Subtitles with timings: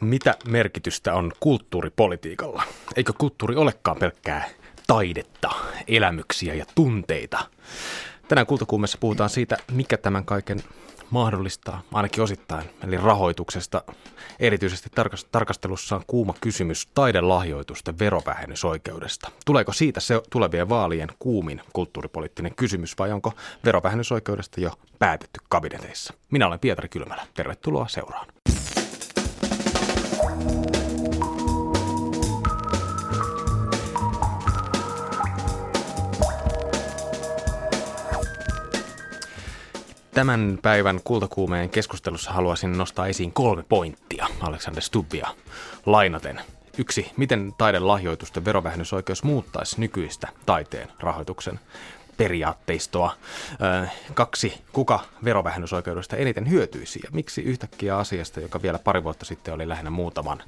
[0.00, 2.62] Mitä merkitystä on kulttuuripolitiikalla?
[2.96, 4.48] Eikö kulttuuri olekaan pelkkää
[4.86, 5.50] taidetta,
[5.88, 7.38] elämyksiä ja tunteita?
[8.28, 10.60] Tänään kultakuumessa puhutaan siitä, mikä tämän kaiken
[11.10, 13.82] mahdollistaa, ainakin osittain, eli rahoituksesta.
[14.40, 14.90] Erityisesti
[15.32, 19.30] tarkastelussa on kuuma kysymys taidelahjoitusten verovähennysoikeudesta.
[19.46, 23.32] Tuleeko siitä se tulevien vaalien kuumin kulttuuripoliittinen kysymys vai onko
[23.64, 26.14] verovähennysoikeudesta jo päätetty kabineteissa?
[26.30, 27.26] Minä olen Pietari Kylmälä.
[27.34, 28.26] Tervetuloa seuraan.
[40.14, 45.28] Tämän päivän kultakuumeen keskustelussa haluaisin nostaa esiin kolme pointtia Alexander Stubbia
[45.86, 46.40] lainaten.
[46.78, 51.60] Yksi, miten taidelahjoitusten verovähennysoikeus muuttaisi nykyistä taiteen rahoituksen
[52.16, 53.14] periaatteistoa.
[54.14, 59.68] Kaksi, kuka verovähennysoikeudesta eniten hyötyisi ja miksi yhtäkkiä asiasta, joka vielä pari vuotta sitten oli
[59.68, 60.42] lähinnä muutaman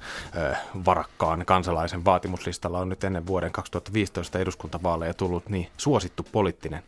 [0.84, 6.82] varakkaan kansalaisen vaatimuslistalla, on nyt ennen vuoden 2015 eduskuntavaaleja tullut niin suosittu poliittinen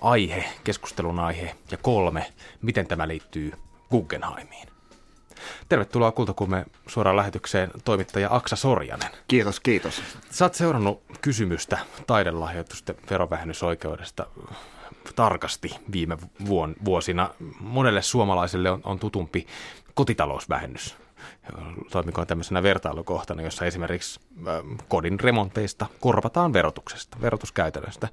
[0.00, 1.54] aihe, keskustelun aihe.
[1.70, 3.52] Ja kolme, miten tämä liittyy
[3.90, 4.71] Guggenheimiin.
[5.68, 9.10] Tervetuloa Kultakumme suoraan lähetykseen toimittaja Aksa Sorjanen.
[9.28, 10.02] Kiitos, kiitos.
[10.30, 14.26] Sä oot seurannut kysymystä taidelahjoitusten verovähennysoikeudesta
[15.16, 16.18] tarkasti viime
[16.84, 17.30] vuosina.
[17.60, 19.46] Monelle suomalaiselle on, on tutumpi
[19.94, 20.96] kotitalousvähennys,
[21.90, 24.20] toimikoon tämmöisenä vertailukohtana, jossa esimerkiksi
[24.88, 28.08] kodin remonteista korvataan verotuksesta, verotuskäytännöstä.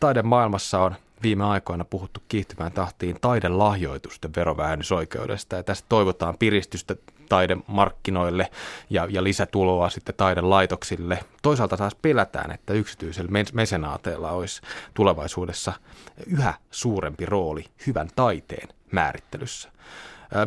[0.00, 6.96] Taidemaailmassa on viime aikoina puhuttu kiihtyvään tahtiin taidelahjoitusten verovähennysoikeudesta ja tästä toivotaan piristystä
[7.28, 8.50] taidemarkkinoille
[8.90, 11.18] ja, ja lisätuloa sitten taidelaitoksille.
[11.42, 14.62] Toisaalta taas pelätään, että yksityisellä mesenaateella olisi
[14.94, 15.72] tulevaisuudessa
[16.26, 19.72] yhä suurempi rooli hyvän taiteen määrittelyssä.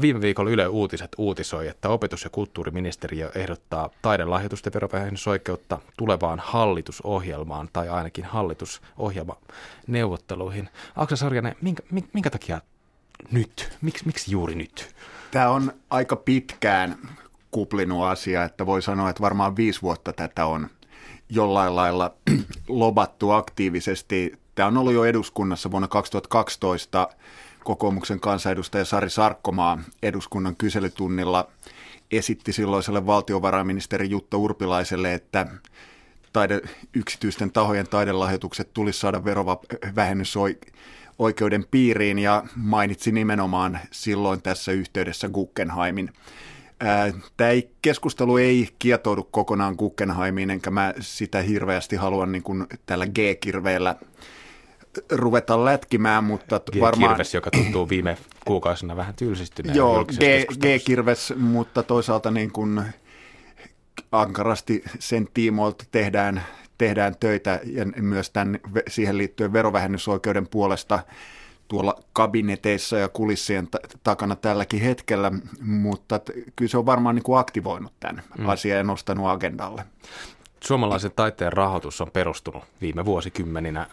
[0.02, 7.90] Viime viikolla Yle Uutiset uutisoi, että opetus- ja kulttuuriministeriö ehdottaa taidelahjoitusten verovähennysoikeutta tulevaan hallitusohjelmaan tai
[7.90, 10.70] ainakin hallitusohjelmaneuvotteluihin.
[10.96, 12.62] Aksa Sarjanen, minkä, minkä takia
[13.32, 13.78] nyt?
[13.82, 14.96] Miks, miksi juuri nyt?
[15.32, 16.98] Tämä on aika pitkään
[17.52, 20.70] kuplinut asia, että voi sanoa, että varmaan viisi vuotta tätä on
[21.30, 22.14] jollain lailla
[22.68, 24.34] lobattu aktiivisesti.
[24.56, 27.10] Tämä on ollut jo eduskunnassa vuonna 2012
[27.66, 31.48] kokoomuksen kansanedustaja Sari Sarkkomaa eduskunnan kyselytunnilla
[32.12, 35.48] esitti silloiselle valtiovarainministeri Jutta Urpilaiselle, että
[36.34, 36.62] taide,
[36.94, 46.14] yksityisten tahojen taidelahjoitukset tulisi saada verovähennysoikeuden piiriin ja mainitsi nimenomaan silloin tässä yhteydessä Guggenheimin.
[47.38, 47.50] Tämä
[47.82, 53.96] keskustelu ei kietoudu kokonaan Guggenheimiin, enkä mä sitä hirveästi halua niin kuin tällä G-kirveellä
[55.12, 57.12] ruveta lätkimään, mutta varmaan...
[57.12, 59.76] G-kirves, joka tuntuu viime kuukausina vähän tylsistyneen.
[59.76, 62.82] Joo, G- G-kirves, mutta toisaalta niin kuin
[64.12, 66.44] ankarasti sen tiimoilta tehdään,
[66.78, 71.00] tehdään töitä ja myös tämän, siihen liittyen verovähennysoikeuden puolesta
[71.68, 75.32] tuolla kabineteissa ja kulissien t- takana tälläkin hetkellä,
[75.62, 76.20] mutta
[76.56, 78.50] kyllä se on varmaan niin kuin aktivoinut tämän mm.
[78.50, 79.86] asian ja nostanut agendalle.
[80.68, 83.88] Suomalaisen taiteen rahoitus on perustunut viime vuosikymmeninä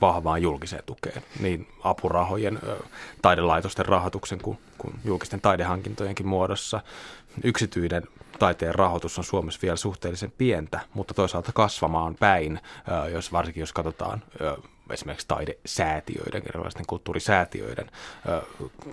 [0.00, 2.58] vahvaan julkiseen tukeen, niin apurahojen,
[3.22, 6.80] taidelaitosten rahoituksen kuin, kuin julkisten taidehankintojenkin muodossa.
[7.44, 8.02] Yksityinen
[8.38, 12.60] taiteen rahoitus on Suomessa vielä suhteellisen pientä, mutta toisaalta kasvamaan päin,
[13.12, 14.22] jos varsinkin jos katsotaan
[14.90, 17.90] esimerkiksi taidesäätiöiden, erilaisten kulttuurisäätiöiden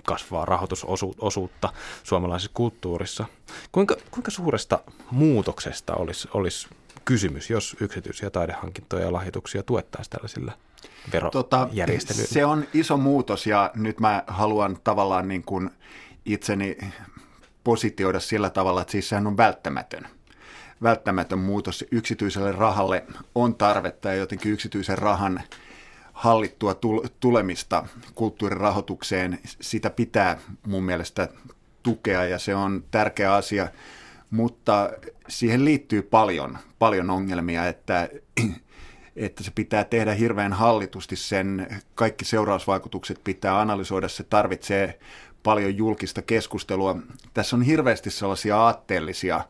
[0.04, 3.24] kasvaa rahoitusosuutta suomalaisessa kulttuurissa.
[3.72, 4.78] Kuinka, kuinka suuresta
[5.10, 6.68] muutoksesta olisi, olisi
[7.04, 10.52] kysymys, jos yksityisiä taidehankintoja ja lahjoituksia tuettaisiin tällaisilla
[11.12, 12.22] verojärjestelyillä?
[12.22, 15.70] Tota, se on iso muutos ja nyt mä haluan tavallaan niin kuin
[16.24, 16.78] itseni
[17.64, 20.08] positioida sillä tavalla, että siis sehän on välttämätön.
[20.82, 25.42] Välttämätön muutos yksityiselle rahalle on tarvetta ja jotenkin yksityisen rahan
[26.12, 26.80] hallittua
[27.20, 31.28] tulemista kulttuurirahoitukseen, sitä pitää mun mielestä
[31.82, 33.68] tukea ja se on tärkeä asia–
[34.30, 34.90] mutta
[35.28, 38.08] siihen liittyy paljon, paljon ongelmia, että,
[39.16, 44.98] että se pitää tehdä hirveän hallitusti sen, kaikki seurausvaikutukset pitää analysoida, se tarvitsee
[45.42, 46.96] paljon julkista keskustelua.
[47.34, 49.40] Tässä on hirveästi sellaisia aatteellisia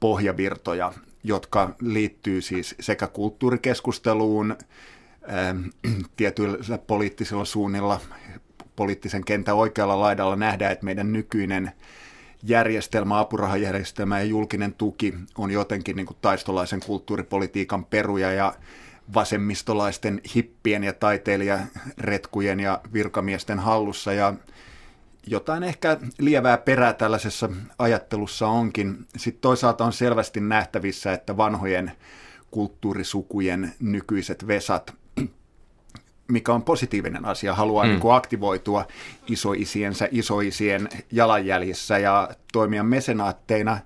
[0.00, 0.92] pohjavirtoja,
[1.24, 4.56] jotka liittyy siis sekä kulttuurikeskusteluun,
[6.16, 8.00] tietyillä poliittisilla suunnilla,
[8.76, 11.72] poliittisen kentän oikealla laidalla nähdään, että meidän nykyinen
[12.46, 18.54] järjestelmä, apurahajärjestelmä ja julkinen tuki on jotenkin niin kuin taistolaisen kulttuuripolitiikan peruja ja
[19.14, 24.12] vasemmistolaisten hippien ja taiteilijaretkujen ja virkamiesten hallussa.
[24.12, 24.34] Ja
[25.26, 29.06] jotain ehkä lievää perää tällaisessa ajattelussa onkin.
[29.16, 31.92] Sitten toisaalta on selvästi nähtävissä, että vanhojen
[32.50, 34.94] kulttuurisukujen nykyiset vesat,
[36.28, 37.90] mikä on positiivinen asia, haluaa mm.
[37.90, 38.86] niin kuin aktivoitua
[39.26, 43.78] isoisiensä, isoisien jalanjäljissä ja toimia mesenaatteina.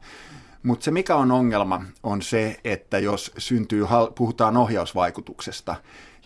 [0.63, 5.77] Mutta se mikä on ongelma on se, että jos syntyy, puhutaan ohjausvaikutuksesta,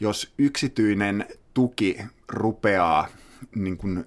[0.00, 1.98] jos yksityinen tuki
[2.28, 3.06] rupeaa
[3.54, 4.04] niin kuin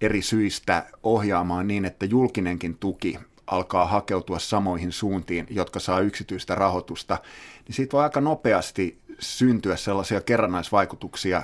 [0.00, 7.18] eri syistä ohjaamaan niin, että julkinenkin tuki alkaa hakeutua samoihin suuntiin, jotka saa yksityistä rahoitusta,
[7.66, 11.42] niin siitä voi aika nopeasti syntyä sellaisia kerrannaisvaikutuksia,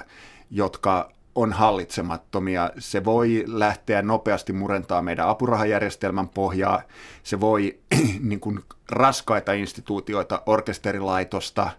[0.50, 2.70] jotka on hallitsemattomia.
[2.78, 6.82] Se voi lähteä nopeasti murentaa meidän apurahajärjestelmän pohjaa.
[7.22, 7.78] Se voi
[8.28, 8.60] niin kuin,
[8.90, 11.70] raskaita instituutioita, orkesterilaitosta,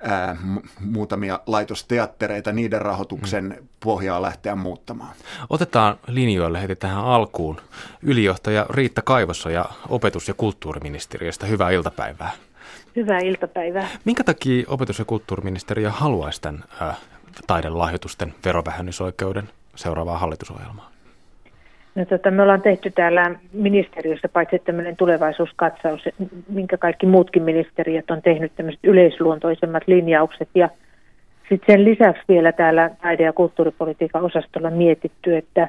[0.00, 0.36] ää,
[0.80, 3.68] muutamia laitosteattereita, niiden rahoituksen mm.
[3.80, 5.14] pohjaa lähteä muuttamaan.
[5.50, 7.60] Otetaan linjoille heti tähän alkuun.
[8.02, 11.46] Ylijohtaja Riitta Kaivossa ja opetus- ja kulttuuriministeriöstä.
[11.46, 12.30] Hyvää iltapäivää.
[12.96, 13.88] Hyvää iltapäivää.
[14.04, 16.98] Minkä takia opetus- ja kulttuuriministeriö haluaisi tämän äh,
[17.46, 19.44] taidelahjoitusten verovähennysoikeuden
[19.74, 20.92] seuraavaan hallitusohjelmaan?
[21.94, 26.00] No, tota, me ollaan tehty täällä ministeriössä paitsi tämmöinen tulevaisuuskatsaus,
[26.48, 30.68] minkä kaikki muutkin ministeriöt on tehnyt tämmöiset yleisluontoisemmat linjaukset ja
[31.48, 35.68] sitten sen lisäksi vielä täällä taide- ja kulttuuripolitiikan osastolla mietitty, että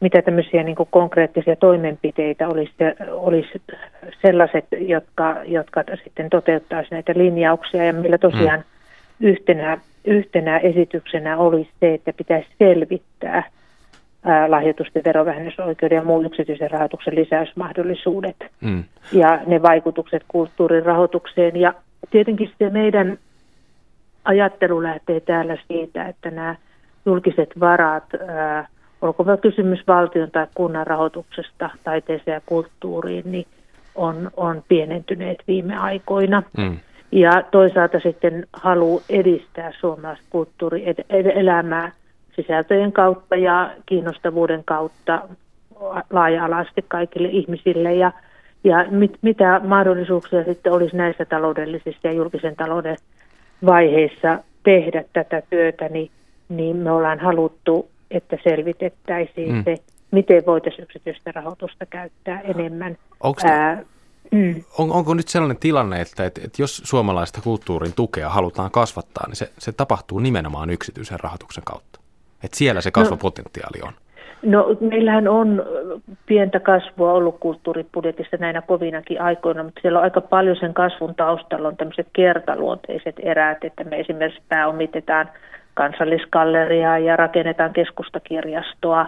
[0.00, 2.72] mitä tämmöisiä niin kuin konkreettisia toimenpiteitä olisi,
[3.10, 3.62] olisi
[4.22, 9.26] sellaiset, jotka, jotka sitten toteuttaisivat näitä linjauksia ja millä tosiaan mm.
[9.28, 13.42] yhtenä, yhtenä esityksenä olisi se, että pitäisi selvittää–
[14.48, 18.84] lahjoitusten verovähennysoikeuden ja muun yksityisen rahoituksen lisäysmahdollisuudet mm.
[19.12, 21.56] ja ne vaikutukset kulttuurin rahoitukseen.
[21.56, 21.74] Ja
[22.10, 23.18] tietenkin se meidän
[24.24, 26.56] ajattelu lähtee täällä siitä, että nämä
[27.06, 28.68] julkiset varat, ää,
[29.06, 33.46] olkoon kysymys valtion tai kunnan rahoituksesta taiteeseen ja kulttuuriin, niin
[33.94, 36.42] on, on pienentyneet viime aikoina.
[36.58, 36.78] Mm.
[37.12, 41.92] Ja toisaalta sitten halu edistää suomalaista kulttuurielämää
[42.36, 45.28] sisältöjen kautta ja kiinnostavuuden kautta
[46.10, 48.12] laaja-alaisesti kaikille ihmisille ja,
[48.64, 52.96] ja mit, mitä mahdollisuuksia sitten olisi näissä taloudellisissa ja julkisen talouden
[53.66, 56.10] vaiheissa tehdä tätä työtä, niin,
[56.48, 59.64] niin me ollaan haluttu, että selvitettäisiin mm.
[59.64, 59.76] se,
[60.10, 62.96] miten voitaisiin yksityistä rahoitusta käyttää enemmän.
[63.20, 63.82] Onko Ää,
[64.30, 64.64] mm.
[64.78, 69.36] on, onko nyt sellainen tilanne, että, että, että jos suomalaista kulttuurin tukea halutaan kasvattaa, niin
[69.36, 72.00] se, se tapahtuu nimenomaan yksityisen rahoituksen kautta?
[72.44, 73.92] Että siellä se kasvupotentiaali on.
[74.42, 75.62] No, meillähän on
[76.26, 81.68] pientä kasvua ollut kulttuuribudjetissa näinä kovinakin aikoina, mutta siellä on aika paljon sen kasvun taustalla
[81.68, 85.30] on tämmöiset kertaluonteiset erät, että me esimerkiksi pääomitetaan
[85.76, 89.06] kansallisgalleriaa ja rakennetaan keskustakirjastoa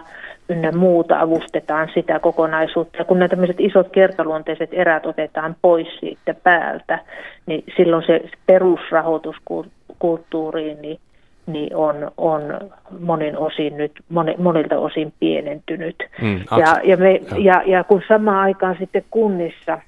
[0.49, 2.97] ynnä muuta, avustetaan sitä kokonaisuutta.
[2.97, 6.99] Ja kun nämä tämmöiset isot kertaluonteiset erät otetaan pois siitä päältä,
[7.45, 9.35] niin silloin se perusrahoitus
[9.99, 10.99] kulttuuriin, niin
[11.47, 12.41] niin on, on
[12.99, 15.95] monin osin nyt, moni, monilta osin pienentynyt.
[16.21, 19.81] Mm, ja, ja, me, ja, ja kun samaan aikaan sitten kunnissa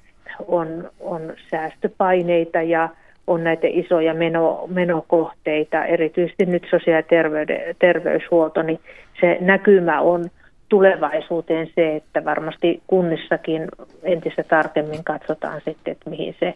[0.46, 2.88] on, on säästöpaineita ja
[3.32, 8.80] on näitä isoja meno, menokohteita, erityisesti nyt sosiaali- ja terveyshuolto, niin
[9.20, 10.30] se näkymä on
[10.68, 13.68] tulevaisuuteen se, että varmasti kunnissakin
[14.02, 16.54] entistä tarkemmin katsotaan sitten, että mihin se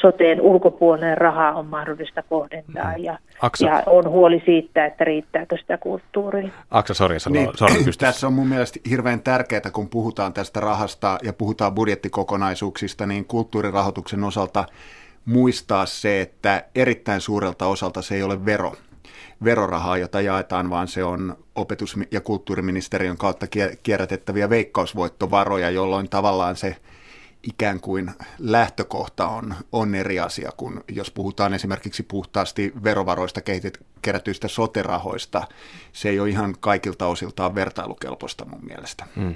[0.00, 3.04] soteen ulkopuolinen raha on mahdollista kohdentaa mm.
[3.04, 3.18] ja,
[3.60, 6.48] ja on huoli siitä, että riittääkö sitä kulttuuria.
[6.70, 11.32] Aksa, sorry, niin, sorry Tässä on mun mielestä hirveän tärkeää, kun puhutaan tästä rahasta ja
[11.32, 14.64] puhutaan budjettikokonaisuuksista, niin kulttuurirahoituksen osalta
[15.24, 18.72] muistaa se, että erittäin suurelta osalta se ei ole vero,
[19.44, 23.46] verorahaa, jota jaetaan, vaan se on opetus- ja kulttuuriministeriön kautta
[23.82, 26.76] kierrätettäviä veikkausvoittovaroja, jolloin tavallaan se–
[27.42, 34.48] ikään kuin lähtökohta on, on eri asia kuin jos puhutaan esimerkiksi puhtaasti verovaroista kehitet, kerätyistä
[34.48, 35.46] soterahoista.
[35.92, 39.06] Se ei ole ihan kaikilta osiltaan vertailukelpoista mun mielestä.
[39.16, 39.34] Hmm.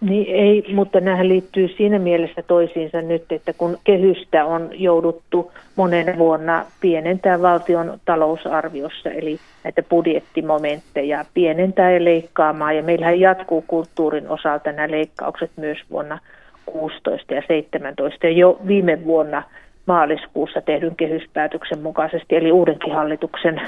[0.00, 6.18] Niin ei, mutta nämähän liittyy siinä mielessä toisiinsa nyt, että kun kehystä on jouduttu monen
[6.18, 14.72] vuonna pienentää valtion talousarviossa, eli näitä budjettimomentteja pienentää ja leikkaamaan, ja meillähän jatkuu kulttuurin osalta
[14.72, 16.18] nämä leikkaukset myös vuonna
[16.66, 18.26] 16 ja 17.
[18.26, 19.42] Ja jo viime vuonna
[19.88, 23.60] maaliskuussa tehdyn kehyspäätöksen mukaisesti, eli uudenkin hallituksen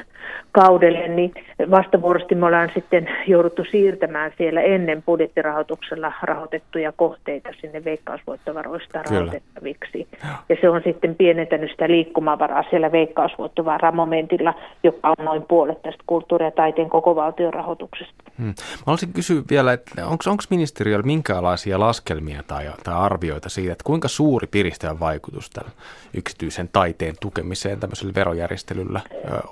[0.52, 1.32] kaudelle, niin
[1.70, 9.20] vastavuorosti me ollaan sitten jouduttu siirtämään siellä ennen budjettirahoituksella rahoitettuja kohteita sinne veikkausvoittovaroista Kyllä.
[9.20, 10.08] rahoitettaviksi.
[10.48, 16.44] Ja se on sitten pienentänyt sitä liikkumavaraa siellä veikkausvoittovaramomentilla, joka on noin puolet tästä kulttuuri-
[16.44, 18.14] ja taiteen koko valtion rahoituksesta.
[18.38, 18.46] Hmm.
[18.46, 18.54] Mä
[18.86, 24.46] haluaisin kysyä vielä, että onko ministeriöllä minkälaisia laskelmia tai, tai arvioita siitä, että kuinka suuri
[24.46, 25.70] piristävä vaikutus tällä
[26.14, 29.00] yksityisen taiteen tukemiseen tämmöisellä verojärjestelyllä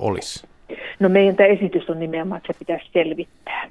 [0.00, 0.46] olisi?
[1.00, 3.70] No meidän tämä esitys on nimenomaan, että se pitäisi selvittää.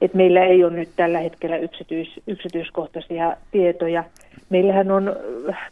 [0.00, 4.04] Et meillä ei ole nyt tällä hetkellä yksityis, yksityiskohtaisia tietoja.
[4.50, 5.16] Meillähän on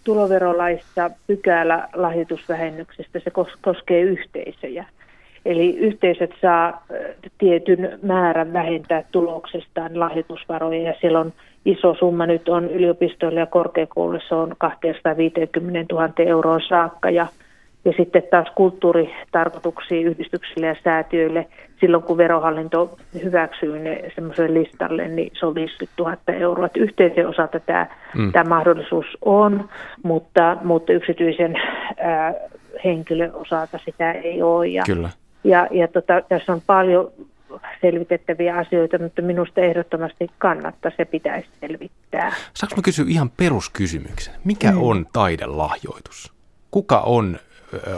[0.04, 4.84] tuloverolaissa pykälä lahjoitusvähennyksestä, se koskee yhteisöjä.
[5.44, 6.86] Eli yhteisöt saa
[7.38, 11.32] tietyn määrän vähentää tuloksestaan lahjoitusvaroja ja siellä on
[11.68, 17.26] iso summa nyt on yliopistoille ja korkeakouluille, se on 250 000 euroa saakka ja,
[17.84, 21.46] ja sitten taas kulttuuritarkoituksiin yhdistyksille ja säätiöille
[21.80, 26.66] silloin kun verohallinto hyväksyy ne semmoiselle listalle, niin se on 50 000 euroa.
[26.66, 28.32] Että yhteisön osalta tämä, mm.
[28.32, 29.68] tämä mahdollisuus on,
[30.02, 31.54] mutta, mutta yksityisen
[31.98, 32.34] ää,
[32.84, 34.66] henkilön osalta sitä ei ole.
[34.66, 35.10] Ja, Kyllä.
[35.44, 37.10] Ja, ja tota, tässä on paljon
[37.80, 42.32] selvitettäviä asioita, mutta minusta ehdottomasti kannattaa, se pitäisi selvittää.
[42.54, 44.34] Saanko mä kysyä ihan peruskysymyksen?
[44.44, 44.82] Mikä mm.
[44.82, 46.32] on taidelahjoitus?
[46.70, 47.38] Kuka on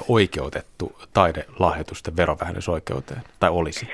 [0.09, 3.89] oikeutettu taidelahjoitusten verovähennysoikeuteen, tai olisi?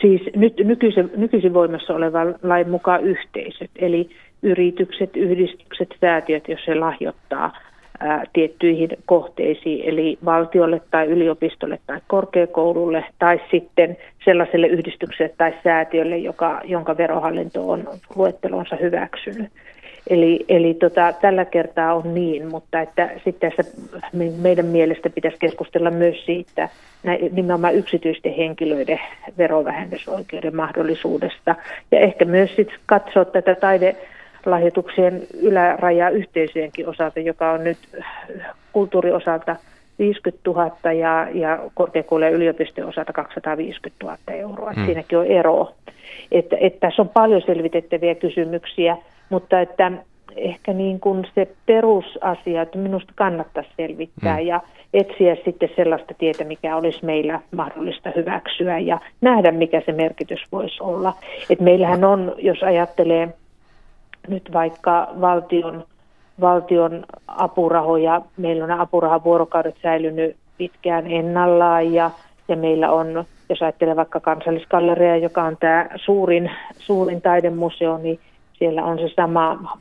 [0.00, 4.10] Siis nyt nykyisin, nykyisin voimassa olevan lain mukaan yhteisöt, eli
[4.42, 7.58] yritykset, yhdistykset, säätiöt, jos se lahjoittaa
[8.00, 16.16] ää, tiettyihin kohteisiin, eli valtiolle tai yliopistolle tai korkeakoululle tai sitten sellaiselle yhdistykselle tai säätiölle,
[16.16, 19.52] joka, jonka verohallinto on luettelonsa hyväksynyt.
[20.10, 23.72] Eli, eli tota, tällä kertaa on niin, mutta että sitten tässä
[24.42, 26.68] meidän mielestä pitäisi keskustella myös siitä
[27.02, 29.00] näin, nimenomaan yksityisten henkilöiden
[29.38, 31.54] verovähennysoikeuden mahdollisuudesta
[31.90, 33.96] ja ehkä myös sitten katsoa tätä taide
[34.46, 37.78] lahjoituksien ylärajaa yhteisöjenkin osalta, joka on nyt
[38.72, 39.56] kulttuuriosalta
[39.98, 44.72] 50 000 ja, ja korkeakoulujen yliopistojen osalta 250 000 euroa.
[44.72, 44.84] Mm.
[44.84, 45.72] Siinäkin on ero.
[46.32, 48.96] Että, että tässä on paljon selvitettäviä kysymyksiä,
[49.30, 49.92] mutta että
[50.36, 54.46] ehkä niin kuin se perusasia, että minusta kannattaisi selvittää mm.
[54.46, 54.60] ja
[54.94, 60.76] etsiä sitten sellaista tietä, mikä olisi meillä mahdollista hyväksyä ja nähdä, mikä se merkitys voisi
[60.80, 61.14] olla.
[61.50, 63.28] Et meillähän on, jos ajattelee
[64.28, 65.84] nyt vaikka valtion,
[66.40, 72.10] valtion apurahoja, meillä on apurahavuorokaudet säilynyt pitkään ennallaan ja,
[72.48, 78.20] ja meillä on, jos ajattelee vaikka kansalliskalleria, joka on tämä suurin, suurin taidemuseo, niin
[78.52, 79.78] siellä on se sama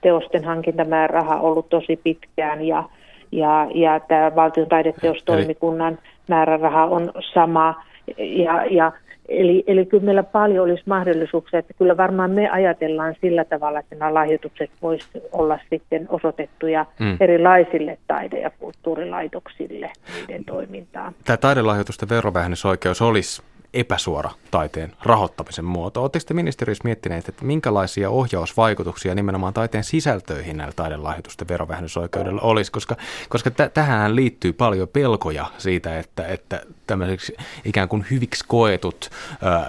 [0.00, 2.84] teosten hankintamääräraha ollut tosi pitkään ja,
[3.32, 7.82] ja, ja tämä valtion taideteostoimikunnan määräraha on sama.
[8.18, 8.92] Ja, ja
[9.28, 13.94] Eli, eli kyllä meillä paljon olisi mahdollisuuksia, että kyllä varmaan me ajatellaan sillä tavalla, että
[13.94, 17.16] nämä lahjoitukset voisivat olla sitten osoitettuja mm.
[17.20, 21.14] erilaisille taide- ja kulttuurilaitoksille niiden toimintaan.
[21.24, 23.42] Tämä taidelahjoitusten verovähennysoikeus olisi
[23.76, 26.02] epäsuora taiteen rahoittamisen muoto.
[26.02, 32.96] Oletteko te ministeriössä miettineet, että minkälaisia ohjausvaikutuksia nimenomaan taiteen sisältöihin näillä taidelahjoitusten verovähennysoikeudella olisi, koska,
[33.28, 39.10] koska t- tähän liittyy paljon pelkoja siitä, että, että tämmöiseksi ikään kuin hyviksi koetut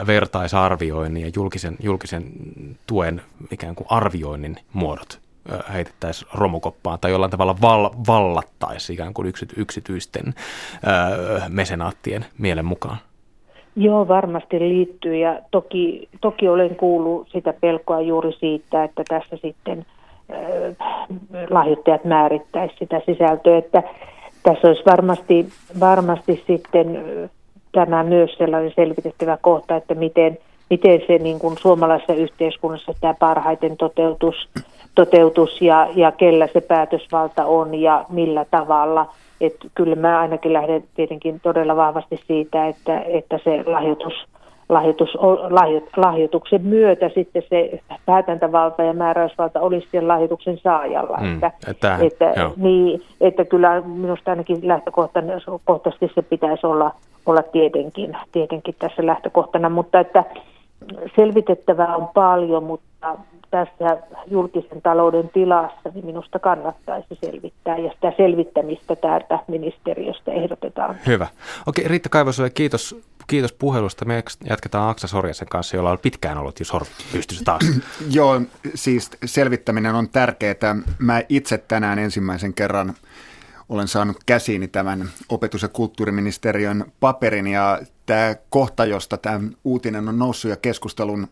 [0.01, 2.31] ö, vertaisarvioinnin ja julkisen, julkisen
[2.87, 3.21] tuen
[3.51, 5.19] ikään kuin arvioinnin muodot
[5.73, 12.97] heitettäisiin romukoppaan tai jollain tavalla val, vallattaisi ikään kuin yksityisten ö, mesenaattien mielen mukaan?
[13.79, 19.85] Joo, varmasti liittyy ja toki, toki olen kuullut sitä pelkoa juuri siitä, että tässä sitten
[20.31, 20.75] äh,
[21.49, 23.83] lahjoittajat määrittäisi sitä sisältöä, että
[24.43, 25.47] tässä olisi varmasti,
[25.79, 27.05] varmasti sitten
[27.71, 30.37] tämä myös sellainen selvitettävä kohta, että miten,
[30.69, 34.49] miten se niin kuin suomalaisessa yhteiskunnassa tämä parhaiten toteutus,
[34.95, 39.05] toteutus ja, ja kellä se päätösvalta on ja millä tavalla–
[39.41, 44.13] että kyllä mä ainakin lähden tietenkin todella vahvasti siitä, että, että se lahjoitus,
[44.69, 45.17] lahjoitus,
[45.49, 51.17] lahjo, lahjoituksen myötä sitten se päätäntävalta ja määräysvalta olisi sen lahjoituksen saajalla.
[51.17, 56.91] Mm, että, että, että, niin, että kyllä minusta ainakin lähtökohtaisesti se pitäisi olla,
[57.25, 60.23] olla tietenkin, tietenkin tässä lähtökohtana, mutta että
[61.15, 63.17] selvitettävää on paljon, mutta
[63.51, 70.95] tässä julkisen talouden tilassa, niin minusta kannattaisi selvittää ja sitä selvittämistä täältä ministeriöstä ehdotetaan.
[71.07, 71.27] Hyvä.
[71.65, 74.05] Okei, Riitta Kaivosulle, kiitos, kiitos puhelusta.
[74.05, 77.61] Me jatketaan Aksa Sorjasen kanssa, jolla on pitkään ollut jo sormi pystyssä taas.
[78.17, 78.41] Joo,
[78.75, 80.75] siis selvittäminen on tärkeää.
[80.99, 82.93] Mä itse tänään ensimmäisen kerran
[83.69, 90.19] olen saanut käsiini tämän opetus- ja kulttuuriministeriön paperin ja tämä kohta, josta tämä uutinen on
[90.19, 91.27] noussut ja keskustelun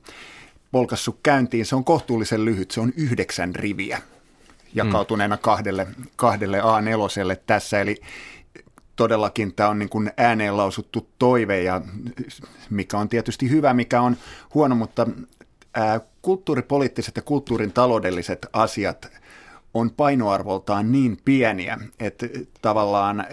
[0.76, 4.02] polkassut käyntiin, se on kohtuullisen lyhyt, se on yhdeksän riviä
[4.74, 8.02] jakautuneena kahdelle, kahdelle A4 tässä, eli
[8.96, 11.82] todellakin tämä on niin kuin ääneen lausuttu toive, ja
[12.70, 14.18] mikä on tietysti hyvä, mikä on
[14.54, 15.08] huono, mutta
[15.74, 19.12] ää, kulttuuripoliittiset ja kulttuurin taloudelliset asiat
[19.74, 22.26] on painoarvoltaan niin pieniä, että
[22.62, 23.26] tavallaan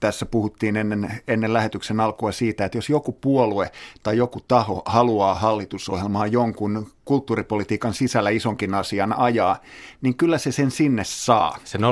[0.00, 3.70] tässä puhuttiin ennen, ennen lähetyksen alkua siitä, että jos joku puolue
[4.02, 9.56] tai joku taho haluaa hallitusohjelmaa jonkun kulttuuripolitiikan sisällä isonkin asian ajaa,
[10.02, 11.56] niin kyllä se sen sinne saa.
[11.64, 11.82] Se 0,8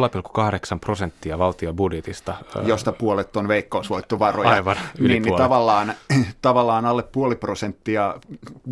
[0.81, 2.35] prosenttia valtion budjetista.
[2.63, 4.51] Josta puolet on veikkausvoittovaroja.
[4.51, 5.95] Aivan, yli niin, niin tavallaan,
[6.43, 8.15] tavallaan alle puoli prosenttia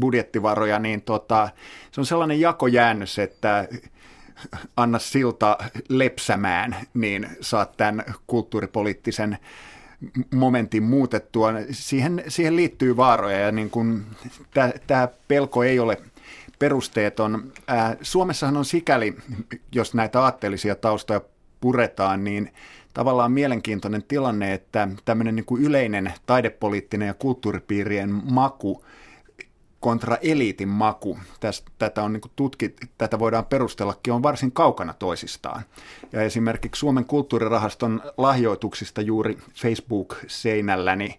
[0.00, 1.49] budjettivaroja, niin tota,
[1.90, 3.68] se on sellainen jakojäännös, että
[4.76, 9.38] anna silta lepsämään, niin saat tämän kulttuuripoliittisen
[10.35, 11.52] momentin muutettua.
[11.71, 14.05] Siihen, siihen liittyy vaaroja ja niin kun,
[14.87, 15.99] tämä pelko ei ole
[16.59, 17.52] perusteeton.
[17.66, 19.16] Ää, Suomessahan on sikäli,
[19.73, 21.21] jos näitä aatteellisia taustoja
[21.61, 22.52] puretaan, niin
[22.95, 28.85] tavallaan mielenkiintoinen tilanne, että tämmöinen niin kuin yleinen taidepoliittinen ja kulttuuripiirien maku
[29.80, 35.62] kontra eliitin maku, tästä, tätä, on niin tutkit, tätä voidaan perustellakin, on varsin kaukana toisistaan.
[36.12, 41.18] Ja esimerkiksi Suomen kulttuurirahaston lahjoituksista juuri Facebook-seinälläni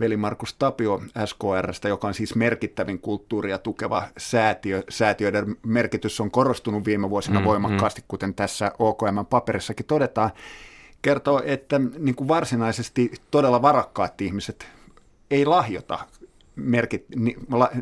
[0.00, 4.82] veli Markus Tapio SKRstä, joka on siis merkittävin kulttuuria tukeva säätiö.
[4.88, 8.04] Säätiöiden merkitys on korostunut viime vuosina mm, voimakkaasti, mm.
[8.08, 10.30] kuten tässä OKM-paperissakin todetaan,
[11.02, 14.66] kertoo, että niin kuin varsinaisesti todella varakkaat ihmiset
[15.30, 15.98] ei lahjota
[16.58, 17.06] merkit,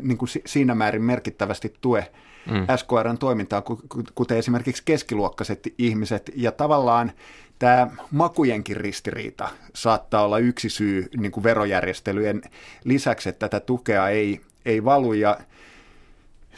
[0.01, 2.11] niin kuin siinä määrin merkittävästi tue
[2.51, 2.67] mm.
[2.77, 3.63] SKRn toimintaa,
[4.15, 6.31] kuten esimerkiksi keskiluokkaiset ihmiset.
[6.35, 7.11] Ja tavallaan
[7.59, 12.41] tämä makujenkin ristiriita saattaa olla yksi syy niin kuin verojärjestelyjen
[12.83, 15.13] lisäksi, että tätä tukea ei, ei valu.
[15.13, 15.37] Ja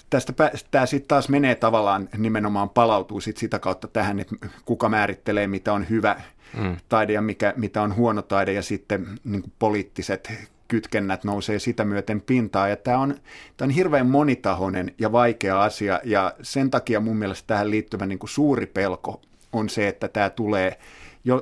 [0.10, 0.34] tästä
[0.72, 4.36] tämä sitten taas menee tavallaan nimenomaan palautuu sit sitä kautta tähän, että
[4.66, 6.22] kuka määrittelee, mitä on hyvä
[6.58, 6.78] mm.
[6.90, 12.22] taide ja mikä, mitä on huono taide ja sitten niin poliittiset kytkennät nousee sitä myöten
[12.22, 12.68] pintaa.
[12.68, 13.16] Ja tämä on,
[13.58, 18.20] tämä on hirveän monitahoinen ja vaikea asia ja sen takia mun mielestä tähän liittyvä niin
[18.20, 19.22] kuin suuri pelko
[19.54, 20.80] on se, että tämä tulee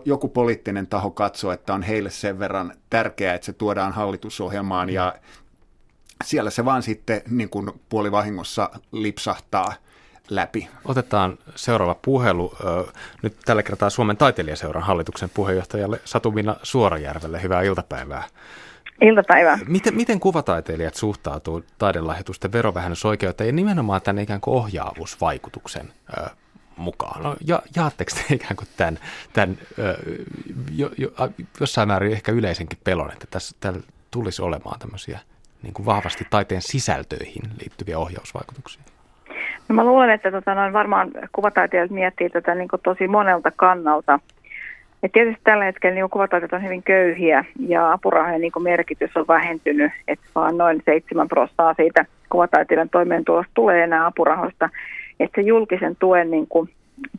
[0.05, 5.15] joku poliittinen taho katsoo, että on heille sen verran tärkeää, että se tuodaan hallitusohjelmaan ja
[6.23, 9.73] siellä se vaan sitten niin kuin puolivahingossa lipsahtaa
[10.29, 10.69] läpi.
[10.85, 12.53] Otetaan seuraava puhelu.
[13.21, 17.41] Nyt tällä kertaa Suomen taiteilijaseuran hallituksen puheenjohtajalle Satumina Suorajärvelle.
[17.41, 18.23] Hyvää iltapäivää.
[19.01, 19.59] Iltapäivää.
[19.67, 26.29] Miten, miten kuvataiteilijat suhtautuu taidelahjoitusten verovähennysoikeuteen ja nimenomaan tämän ikään kuin ohjaavuusvaikutuksen ö,
[26.77, 27.23] mukaan?
[27.23, 28.99] No, ja, jaatteko te ikään kuin tämän,
[29.33, 29.97] tämän ö,
[30.75, 31.09] jo, jo,
[31.59, 33.79] jossain määrin ehkä yleisenkin pelon, että tässä täällä
[34.11, 35.19] tulisi olemaan tämmöisiä
[35.63, 38.83] niin kuin vahvasti taiteen sisältöihin liittyviä ohjausvaikutuksia?
[39.69, 44.19] No mä luulen, että tota, noin varmaan kuvataiteilijat miettii tätä niin tosi monelta kannalta–
[45.03, 49.91] et tietysti tällä hetkellä niin kuvataiteet on hyvin köyhiä ja apurahojen niin merkitys on vähentynyt,
[50.07, 54.69] että vaan noin 7 prosenttia siitä kuvataiteilijan toimeentulosta tulee enää apurahoista.
[55.19, 56.69] Että se julkisen tuen niin kuin,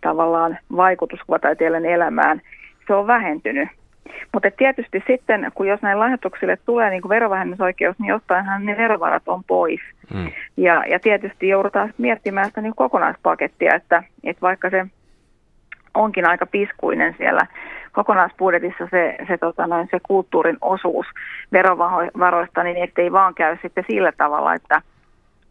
[0.01, 2.41] tavallaan vaikutus kuvataiteilijan elämään,
[2.87, 3.69] se on vähentynyt.
[4.33, 9.23] Mutta tietysti sitten, kun jos näin lahjoituksille tulee niin kuin verovähennysoikeus, niin jostainhan ne verovarat
[9.27, 9.81] on pois.
[10.15, 10.31] Mm.
[10.57, 14.87] Ja, ja tietysti joudutaan miettimään sitä niin kokonaispakettia, että, että vaikka se
[15.99, 17.47] onkin aika piskuinen siellä
[17.93, 21.07] kokonaisbudjetissa se, se, tota noin, se kulttuurin osuus
[21.53, 24.83] verovaroista, niin ettei vaan käy sitten sillä tavalla, että,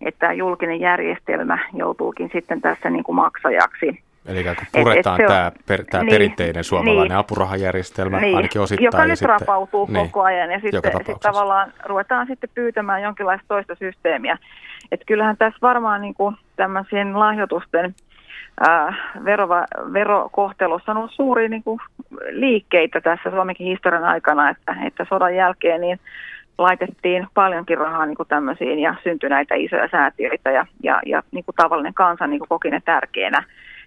[0.01, 4.03] että julkinen järjestelmä joutuukin sitten tässä niin kuin maksajaksi.
[4.25, 8.62] Eli kun puretaan et, et tämä, per, tämä niin, perinteinen suomalainen niin, apurahajärjestelmä niin, ainakin
[8.62, 8.86] osittain.
[8.86, 13.45] Joka nyt sitten, rapautuu niin, koko ajan ja sitten sit tavallaan ruvetaan sitten pyytämään jonkinlaista
[13.47, 14.38] toista systeemiä.
[14.91, 17.95] Et kyllähän tässä varmaan niin kuin tämmöisen lahjoitusten
[18.67, 21.80] äh, verova, verokohtelussa on ollut suuria niin kuin,
[22.30, 26.00] liikkeitä tässä Suomenkin historian aikana, että, että sodan jälkeen niin
[26.58, 31.45] laitettiin paljonkin rahaa niin kuin tämmöisiin ja syntyi näitä isoja säätiöitä ja, ja, ja niin
[31.45, 33.43] kuin tavallinen kansa niin kuin koki ne tärkeänä.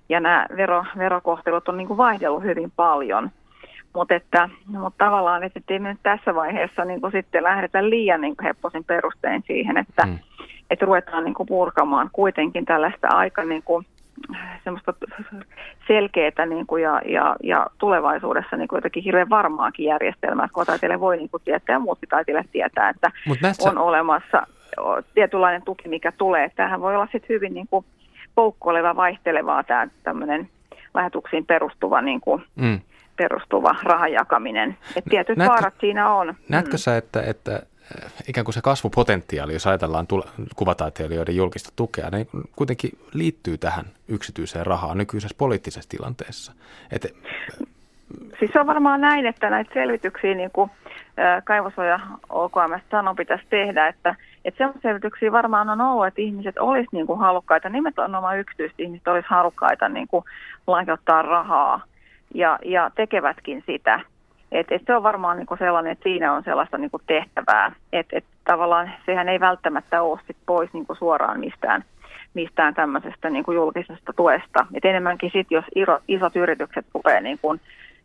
[0.08, 3.30] Ja nämä vero, verokohtelut on niin kuin vaihdellut hyvin paljon.
[3.94, 8.36] Mutta että, mutta tavallaan, että ei nyt tässä vaiheessa niin kuin sitten lähdetä liian niin
[8.36, 10.18] kuin hepposin perustein siihen, että, mm.
[10.70, 13.86] että ruvetaan niin kuin purkamaan kuitenkin tällaista aika niin kuin
[14.64, 14.94] semmoista
[15.86, 21.00] selkeää niin kuin ja, ja, ja, tulevaisuudessa niin kuin jotenkin hirveän varmaakin järjestelmää, että taiteilija
[21.00, 23.10] voi niin kuin tietää ja muutkin taiteilijat tietää, että
[23.42, 23.70] näissä...
[23.70, 24.46] on olemassa
[25.14, 26.50] tietynlainen tuki, mikä tulee.
[26.56, 27.84] Tämähän voi olla sitten hyvin niin kuin
[28.34, 30.48] poukkoileva, vaihtelevaa tämä tämmöinen
[30.94, 32.80] lähetuksiin perustuva niin kuin, mm.
[33.16, 34.76] perustuva rahan jakaminen.
[34.96, 36.34] Et tietyt näetkö, vaarat siinä on.
[36.48, 36.78] Näetkö mm.
[36.78, 37.62] sä, että, että
[38.28, 40.06] ikään kuin se kasvupotentiaali, jos ajatellaan
[40.56, 46.52] kuvataiteilijoiden julkista tukea, niin kuitenkin liittyy tähän yksityiseen rahaan nykyisessä poliittisessa tilanteessa.
[46.92, 47.14] Et,
[48.38, 50.70] siis se on varmaan näin, että näitä selvityksiä, niin kuin
[51.44, 56.92] Kaivosoja OKM sanoi, pitäisi tehdä, että, että sellaisia selvityksiä varmaan on ollut, että ihmiset olisivat
[56.92, 60.24] niin kuin halukkaita, nimenomaan yksityiset ihmiset olisivat halukkaita niin kuin
[60.66, 61.82] lahjoittaa rahaa
[62.34, 64.00] ja, ja tekevätkin sitä.
[64.52, 68.24] Et, et se on varmaan niinku sellainen, että siinä on sellaista niinku tehtävää, että et
[68.44, 71.84] tavallaan sehän ei välttämättä ole sit pois niinku suoraan mistään,
[72.34, 74.66] mistään tämmöisestä niinku julkisesta tuesta.
[74.74, 75.64] Et enemmänkin sitten, jos
[76.08, 77.56] isot yritykset rupeaa niinku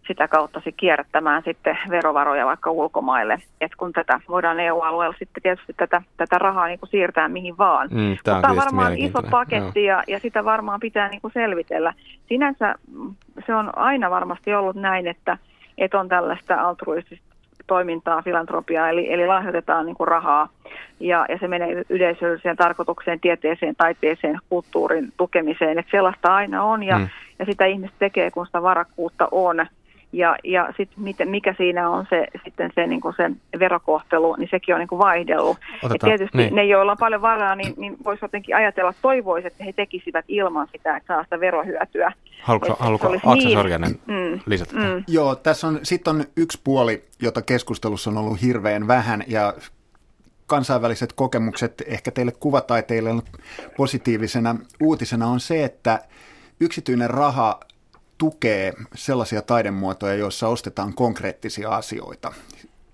[0.08, 3.42] sitä kautta sit kierrättämään sitten verovaroja vaikka ulkomaille.
[3.62, 7.88] Et kun tätä voidaan EU-alueella sitten tietysti tätä, tätä rahaa niinku siirtää mihin vaan.
[7.92, 11.94] Mm, tämä on, on varmaan iso paketti ja, ja sitä varmaan pitää niinku selvitellä.
[12.28, 12.76] Sinänsä
[13.46, 15.38] se on aina varmasti ollut näin, että
[15.78, 17.36] että on tällaista altruistista
[17.68, 20.50] toimintaa, filantropiaa, eli, eli lahjoitetaan niin kuin rahaa
[21.00, 27.00] ja, ja se menee yleisölliseen tarkoitukseen, tieteeseen, taiteeseen, kulttuurin tukemiseen, että sellaista aina on ja,
[27.00, 27.08] mm.
[27.40, 29.66] ja sitä ihmiset tekee, kun sitä varakkuutta on.
[30.12, 34.80] Ja, ja sitten mikä siinä on se, sitten se, niin se verokohtelu, niin sekin on
[34.80, 35.58] niin kuin vaihdellut.
[35.84, 36.56] Et tietysti niin.
[36.56, 40.68] ne, joilla on paljon varaa, niin, niin voisi jotenkin ajatella, toivoisi, että he tekisivät ilman
[40.72, 42.14] sitä, että saa sitä verohyötyä.
[42.42, 43.58] Haluatko, haluatko Aksa niin.
[43.58, 44.76] Sorjanen mm, lisätä?
[44.76, 45.04] Mm.
[45.08, 49.54] Joo, tässä on sitten on yksi puoli, jota keskustelussa on ollut hirveän vähän, ja
[50.48, 53.10] kansainväliset kokemukset ehkä teille kuvataiteille
[53.78, 56.00] positiivisena uutisena on se, että
[56.60, 57.60] yksityinen raha
[58.18, 62.34] tukee sellaisia taidemuotoja, joissa ostetaan konkreettisia asioita.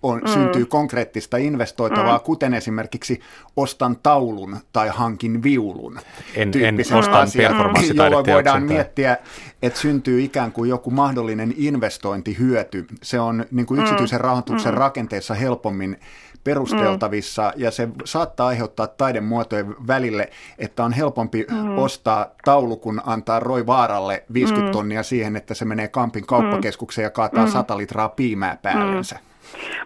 [0.04, 0.28] On, mm.
[0.34, 2.24] Syntyy konkreettista investoitavaa, mm.
[2.24, 3.22] kuten esimerkiksi
[3.58, 6.00] ostan taulun tai hankin viulun
[6.36, 7.56] en, en ostan asian,
[7.96, 8.76] jolloin voidaan tai...
[8.76, 9.18] miettiä,
[9.62, 12.86] että syntyy ikään kuin joku mahdollinen investointihyöty.
[13.02, 13.84] Se on niin kuin mm.
[13.84, 14.24] yksityisen mm.
[14.24, 14.78] rahoituksen mm.
[14.78, 16.00] rakenteessa helpommin
[16.44, 17.62] perusteltavissa mm.
[17.62, 21.78] ja se saattaa aiheuttaa taidemuotojen välille, että on helpompi mm.
[21.78, 24.72] ostaa taulu, kun antaa Roy Vaaralle 50 mm.
[24.72, 27.52] tonnia siihen, että se menee Kampin kauppakeskukseen ja kaataa mm.
[27.52, 29.16] 100 litraa piimää päällensä.
[29.16, 29.32] Mm.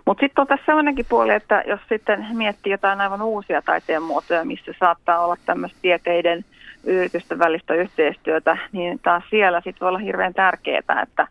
[0.05, 4.45] Mutta sitten on tässä sellainenkin puoli, että jos sitten miettii jotain aivan uusia taiteen muotoja,
[4.45, 6.45] missä saattaa olla tämmöistä tieteiden
[6.83, 11.27] yritysten välistä yhteistyötä, niin taas siellä sitten voi olla hirveän tärkeää, että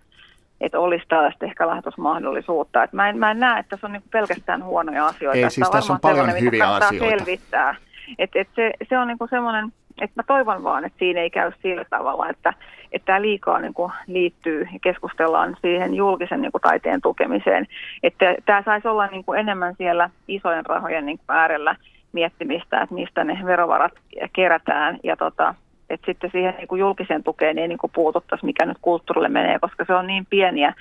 [0.61, 2.83] että olisi tällaista ehkä lahjoitusmahdollisuutta.
[2.83, 5.39] Et mä, en, mä en näe, että se on niinku pelkästään huonoja asioita.
[5.39, 7.17] Ei, siis tässä on paljon hyviä asioita.
[7.17, 7.77] selvittää.
[8.19, 11.53] Et, et se, se on niinku semmoinen, että mä toivon vaan, että siinä ei käy
[11.63, 12.55] sillä tavalla, että,
[12.93, 17.67] että tämä liikaa niinku liittyy ja keskustellaan siihen julkisen niinku taiteen tukemiseen.
[18.03, 21.77] Että tämä saisi olla niinku enemmän siellä isojen rahojen niinku äärellä
[22.13, 23.93] miettimistä, että mistä ne verovarat
[24.33, 25.55] kerätään ja tota,
[25.95, 29.59] että sitten siihen niin kuin julkiseen tukeen ei niin kuin puututtaisi, mikä nyt kulttuurille menee,
[29.59, 30.75] koska se on niin pieniä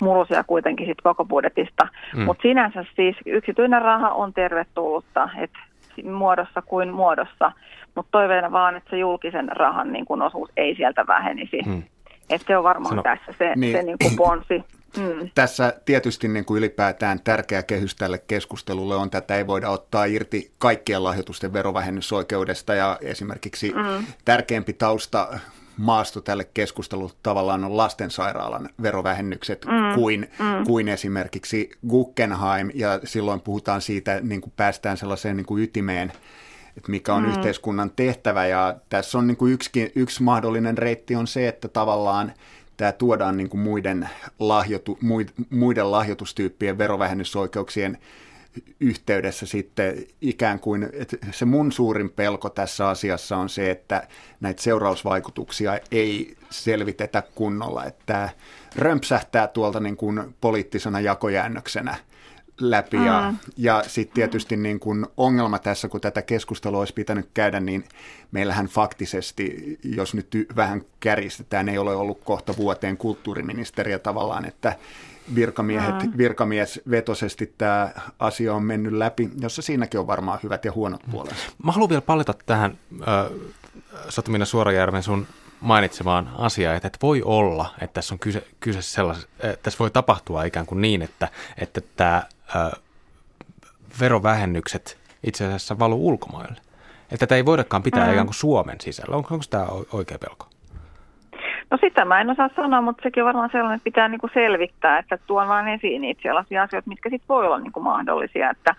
[0.00, 1.88] murusia kuitenkin sit koko budjetista.
[2.16, 2.22] Mm.
[2.22, 5.58] Mutta sinänsä siis yksityinen raha on tervetullutta, että
[6.04, 7.52] muodossa kuin muodossa,
[7.94, 11.62] mutta toiveena vaan, että se julkisen rahan niin kuin osuus ei sieltä vähenisi.
[11.66, 11.82] Mm.
[12.30, 14.64] Että se on varmaan Sano, tässä se, niin, se niin kuin ponsi.
[14.96, 15.30] Mm.
[15.34, 20.52] Tässä tietysti niin kuin ylipäätään tärkeä kehys tälle keskustelulle on, että ei voida ottaa irti
[20.58, 24.06] kaikkien lahjoitusten verovähennysoikeudesta ja esimerkiksi mm.
[24.24, 25.38] tärkeämpi tausta
[25.78, 30.64] maasto tälle keskustelulle tavallaan on lastensairaalan verovähennykset mm, kuin, mm.
[30.66, 36.12] kuin esimerkiksi Guggenheim, ja silloin puhutaan siitä, niin kuin päästään sellaiseen niin kuin ytimeen,
[36.76, 37.30] että mikä on mm.
[37.30, 42.32] yhteiskunnan tehtävä, ja tässä on niin kuin yksi, yksi mahdollinen reitti on se, että tavallaan
[42.78, 44.98] tämä tuodaan niin kuin muiden, lahjoitu,
[45.50, 47.98] muiden lahjoitustyyppien verovähennysoikeuksien
[48.80, 54.08] yhteydessä sitten ikään kuin, että se mun suurin pelko tässä asiassa on se, että
[54.40, 58.28] näitä seurausvaikutuksia ei selvitetä kunnolla, että tämä
[58.76, 61.96] römpsähtää tuolta niin kuin poliittisena jakojäännöksenä
[62.60, 62.96] läpi.
[62.96, 63.06] Mm.
[63.06, 67.84] Ja, ja sitten tietysti niin kun ongelma tässä, kun tätä keskustelua olisi pitänyt käydä, niin
[68.32, 74.76] meillähän faktisesti, jos nyt vähän kärjistetään, ei ole ollut kohta vuoteen kulttuuriministeriä tavallaan, että
[75.34, 76.12] virkamiehet, mm.
[76.16, 81.50] virkamies vetosesti tämä asia on mennyt läpi, jossa siinäkin on varmaan hyvät ja huonot puolensa.
[81.64, 83.26] Mä haluan vielä palata tähän äh,
[84.08, 85.26] Satumina Suorajärven sun
[85.60, 89.90] mainitsemaan asiaan, että, että voi olla, että tässä on kyse, kyse sellais, että tässä voi
[89.90, 92.22] tapahtua ikään kuin niin, että, että tämä
[92.56, 92.76] ö,
[94.00, 96.60] verovähennykset itse asiassa valuu ulkomaille.
[97.02, 98.12] Että tätä ei voidakaan pitää mm.
[98.12, 99.16] ikään kuin Suomen sisällä.
[99.16, 100.46] Onko, onko tämä oikea pelko?
[101.70, 104.30] No sitä mä en osaa sanoa, mutta sekin on varmaan sellainen, että pitää niin kuin
[104.34, 108.50] selvittää, että tuon vain esiin niitä sellaisia asioita, mitkä sitten voi olla niin kuin mahdollisia,
[108.50, 108.74] että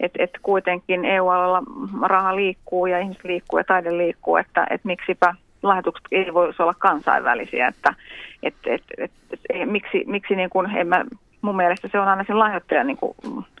[0.00, 1.62] et, et kuitenkin EU-alueella
[2.02, 6.74] raha liikkuu ja ihmiset liikkuu ja taide liikkuu, että et miksipä lahjoitukset ei voisi olla
[6.78, 7.94] kansainvälisiä, että
[8.42, 11.04] et, et, et, et, miksi, miksi niin kuin, en mä,
[11.42, 13.16] mun mielestä se on aina sen lahjoittajan niin kuin,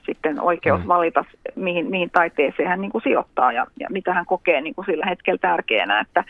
[0.06, 0.88] sitten oikeus mm.
[0.88, 1.24] valita,
[1.56, 5.06] mihin, mihin taiteeseen hän niin kuin sijoittaa ja, ja mitä hän kokee niin kuin sillä
[5.06, 6.24] hetkellä tärkeänä, että,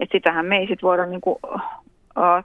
[0.00, 1.38] että sitähän me ei sit voida niin kuin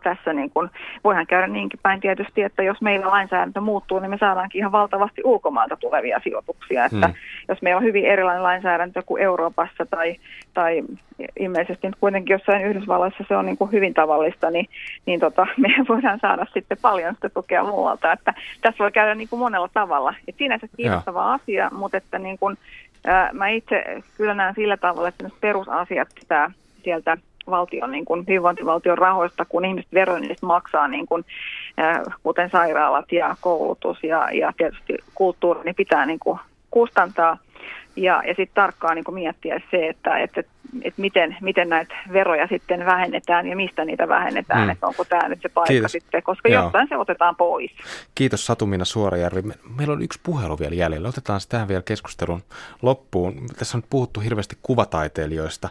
[0.03, 0.69] tässä niin kuin,
[1.03, 5.21] voihan käydä niinkin päin tietysti, että jos meillä lainsäädäntö muuttuu, niin me saadaankin ihan valtavasti
[5.23, 6.85] ulkomailta tulevia sijoituksia.
[6.85, 7.15] Että hmm.
[7.47, 10.15] Jos meillä on hyvin erilainen lainsäädäntö kuin Euroopassa tai,
[10.53, 10.83] tai
[11.39, 14.69] ilmeisesti nyt kuitenkin jossain Yhdysvalloissa se on niin kuin hyvin tavallista, niin,
[15.05, 18.11] niin tota, me voidaan saada sitten paljon sitä tukea muualta.
[18.11, 20.13] Että tässä voi käydä niin kuin monella tavalla.
[20.27, 21.33] Et sinänsä kiinnostava ja.
[21.33, 22.57] asia, mutta että niin kuin,
[23.05, 26.51] ää, mä itse kyllä näen sillä tavalla, että perusasiat pitää
[26.83, 27.17] sieltä
[27.49, 31.25] valtion, niin kuin hyvinvointivaltion rahoista, kun ihmiset veroin maksaa, niin kuin,
[32.23, 36.39] kuten sairaalat ja koulutus ja, ja tietysti kulttuuri, niin pitää niin kuin
[36.71, 37.37] kustantaa.
[37.95, 40.43] Ja, ja sitten tarkkaan niin miettiä se, että, että
[40.81, 44.69] että miten, miten näitä veroja sitten vähennetään ja mistä niitä vähennetään, mm.
[44.69, 45.91] että onko tämä nyt se paikka Kiitos.
[45.91, 46.63] sitten, koska Joo.
[46.63, 47.71] jostain se otetaan pois.
[48.15, 49.41] Kiitos Satumina Suorajärvi.
[49.77, 51.09] Meillä on yksi puhelu vielä jäljellä.
[51.09, 52.41] Otetaan tähän vielä keskustelun
[52.81, 53.47] loppuun.
[53.59, 55.69] Tässä on puhuttu hirveästi kuvataiteilijoista,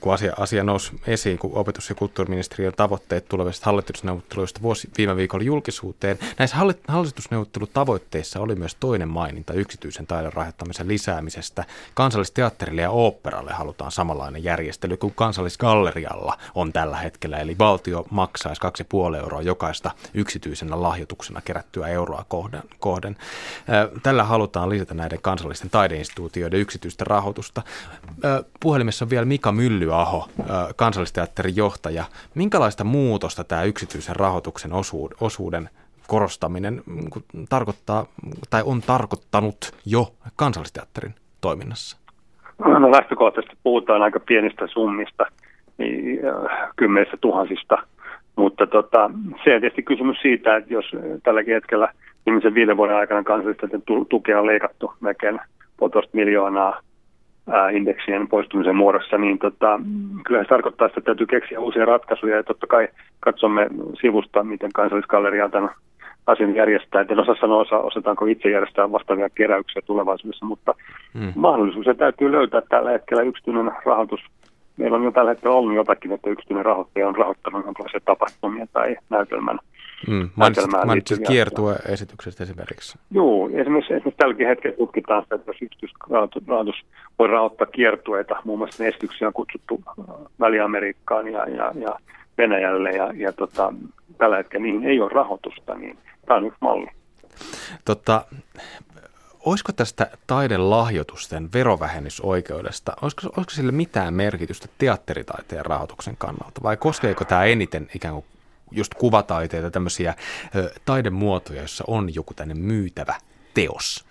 [0.00, 5.44] kun asia, asia nousi esiin, kun opetus- ja kulttuuriministeriön tavoitteet tulevista hallitusneuvotteluista vuosi, viime viikolla
[5.44, 6.18] julkisuuteen.
[6.38, 6.56] Näissä
[6.88, 11.64] hallitusneuvottelutavoitteissa oli myös toinen maininta yksityisen taidon rahoittamisen lisäämisestä.
[11.94, 18.62] Kansallisteatterille ja oopperalle halutaan samanlainen järjestely kuin kansallisgallerialla on tällä hetkellä, eli valtio maksaisi
[19.12, 22.62] 2,5 euroa jokaista yksityisenä lahjoituksena kerättyä euroa kohden.
[22.78, 23.16] kohden.
[24.02, 27.62] Tällä halutaan lisätä näiden kansallisten taideinstituutioiden yksityistä rahoitusta.
[28.60, 30.28] Puhelimessa on vielä Mika Myllyaho,
[30.76, 32.04] kansallisteatterin johtaja.
[32.34, 34.72] Minkälaista muutosta tämä yksityisen rahoituksen
[35.20, 35.70] osuuden
[36.08, 36.82] korostaminen
[37.48, 38.06] tarkoittaa
[38.50, 42.02] tai on tarkoittanut jo kansallisteatterin toiminnassa?
[42.58, 45.26] No lähtökohtaisesti puhutaan aika pienistä summista,
[45.78, 47.78] niin, äh, kymmenistä tuhansista,
[48.36, 49.10] mutta tota,
[49.44, 50.84] se on tietysti kysymys siitä, että jos
[51.22, 51.88] tälläkin hetkellä
[52.26, 55.40] viimeisen viiden vuoden aikana kansallisten tukea on leikattu melkein
[55.76, 56.80] puolitoista miljoonaa
[57.52, 59.80] äh, indeksien poistumisen muodossa, niin tota,
[60.26, 62.88] kyllä se tarkoittaa, että täytyy keksiä uusia ratkaisuja ja totta kai
[63.20, 63.66] katsomme
[64.00, 65.70] sivusta, miten kansallisgalleria tämän
[66.26, 67.04] asian järjestää.
[67.08, 70.74] En osaa sanoa, osa, osataanko itse järjestää vastaavia keräyksiä tulevaisuudessa, mutta
[71.34, 74.20] mahdollisuus se täytyy löytää tällä hetkellä yksityinen rahoitus.
[74.76, 78.96] Meillä on jo tällä hetkellä ollut jotakin, että yksityinen rahoittaja on rahoittanut jonkinlaisia tapahtumia tai
[79.10, 79.58] näytelmän.
[80.08, 80.30] Mm,
[80.86, 82.98] mainitsit kiertue-esityksestä esimerkiksi.
[83.10, 86.84] Joo, esimerkiksi, esimerkiksi tälläkin hetkellä tutkitaan sitä, että jos yksityisrahoitus
[87.18, 91.98] voi rahoittaa kiertueita, muun muassa esityksiä on kutsuttu äh, Väli-Amerikkaan ja, ja, ja
[92.38, 93.74] Venäjälle ja, ja tota,
[94.18, 96.86] tällä hetkellä niihin ei ole rahoitusta, niin tämä on yksi malli.
[97.84, 98.24] Tota,
[99.46, 107.44] olisiko tästä taidelahjoitusten verovähennysoikeudesta, olisiko, olisiko sille mitään merkitystä teatteritaiteen rahoituksen kannalta vai koskeeko tämä
[107.44, 108.24] eniten ikään kuin
[108.70, 110.14] just kuvataiteita, tämmöisiä
[110.56, 113.14] ö, taidemuotoja, joissa on joku tänne myytävä
[113.54, 114.04] teos?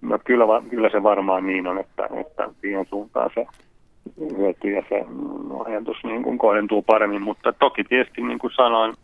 [0.00, 3.46] No kyllä, kyllä se varmaan niin on, että, että siihen suuntaan se
[4.20, 5.04] hyöty ja se
[5.66, 8.94] ajatus niin kuin kohdentuu paremmin, mutta toki tietysti niin kuin sanoin,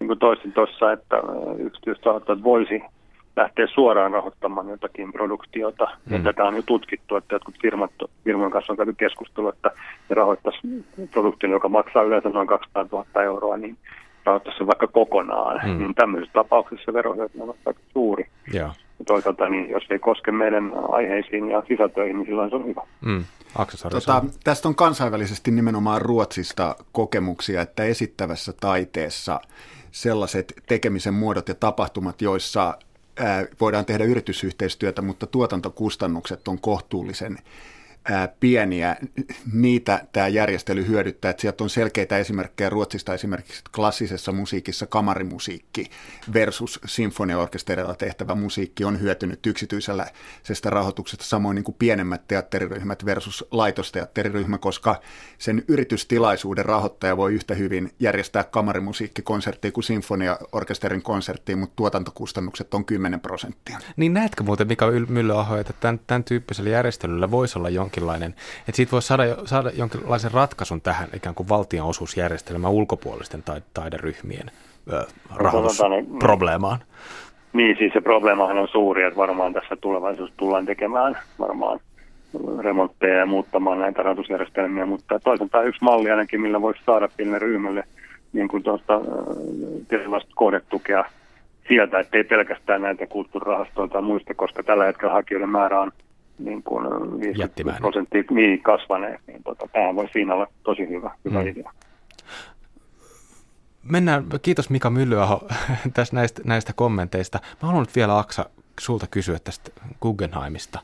[0.00, 1.16] niin kuin toisin tuossa, että
[1.58, 2.82] yksityisrahoittajat voisi
[3.36, 5.84] lähteä suoraan rahoittamaan jotakin produktiota.
[5.84, 6.12] Mm.
[6.16, 7.90] Ja tätä on jo tutkittu, että jotkut firmat,
[8.24, 9.70] firman kanssa on käyty keskustelua, että
[10.08, 10.58] ne rahoittaisi
[11.10, 13.76] produktion, joka maksaa yleensä noin 200 000 euroa, niin
[14.24, 15.60] rahoittaisi se vaikka kokonaan.
[15.64, 15.78] Mm.
[15.78, 18.26] Niin tämmöisessä tapauksessa verohyöty on aika suuri.
[18.54, 18.76] Yeah.
[18.98, 22.82] Ja toisaalta, niin jos ei koske meidän aiheisiin ja sisältöihin, niin silloin se on hyvä.
[23.00, 23.24] Mm.
[23.90, 29.40] Tota, tästä on kansainvälisesti nimenomaan Ruotsista kokemuksia, että esittävässä taiteessa
[29.96, 32.78] sellaiset tekemisen muodot ja tapahtumat, joissa
[33.60, 37.38] voidaan tehdä yritysyhteistyötä, mutta tuotantokustannukset on kohtuullisen
[38.40, 38.96] pieniä,
[39.52, 41.30] niitä tämä järjestely hyödyttää.
[41.30, 45.90] Että sieltä on selkeitä esimerkkejä Ruotsista esimerkiksi klassisessa musiikissa kamarimusiikki
[46.32, 50.06] versus sinfoniaorkesterilla tehtävä musiikki on hyötynyt yksityisellä
[50.64, 55.00] rahoituksesta, samoin niin kuin pienemmät teatteriryhmät versus laitosteatteriryhmä, koska
[55.38, 63.20] sen yritystilaisuuden rahoittaja voi yhtä hyvin järjestää kamarimusiikkikonserttia kuin sinfoniaorkesterin konserttia, mutta tuotantokustannukset on 10
[63.20, 63.78] prosenttia.
[63.96, 68.76] Niin näetkö muuten Mika Myllyaho, että tämän, tämän tyyppisellä järjestelyllä voisi olla jonkin jonkinlainen, että
[68.76, 73.42] siitä voisi saada, saada jonkinlaisen ratkaisun tähän ikään kuin valtionosuusjärjestelmän ulkopuolisten
[73.74, 74.50] taideryhmien
[74.92, 75.04] ö,
[75.34, 76.78] rahoitusprobleemaan.
[77.52, 81.80] Niin, siis se probleemahan on suuri, että varmaan tässä tulevaisuudessa tullaan tekemään varmaan
[82.60, 87.84] remontteja ja muuttamaan näitä rahoitusjärjestelmiä, mutta toisaalta yksi malli ainakin, millä voisi saada pienelle ryhmälle
[88.32, 89.00] niin kuin tuosta
[89.88, 91.04] tietynlaista kohdetukea
[91.68, 95.92] sieltä, ettei pelkästään näitä kulttuurirahastoilta tai muista, koska tällä hetkellä hakijoiden määrä on
[96.38, 96.84] niin kuin
[97.20, 101.48] 50 prosenttia niin kasvaneet, niin tota, tämä voi siinä olla tosi hyvä, hyvä mm.
[101.48, 101.72] idea.
[103.82, 105.48] Mennään, kiitos Mika Myllyaho
[105.94, 107.38] tästä näistä, näistä kommenteista.
[107.62, 109.70] Mä haluan nyt vielä Aksa sulta kysyä tästä
[110.02, 110.78] Guggenheimista.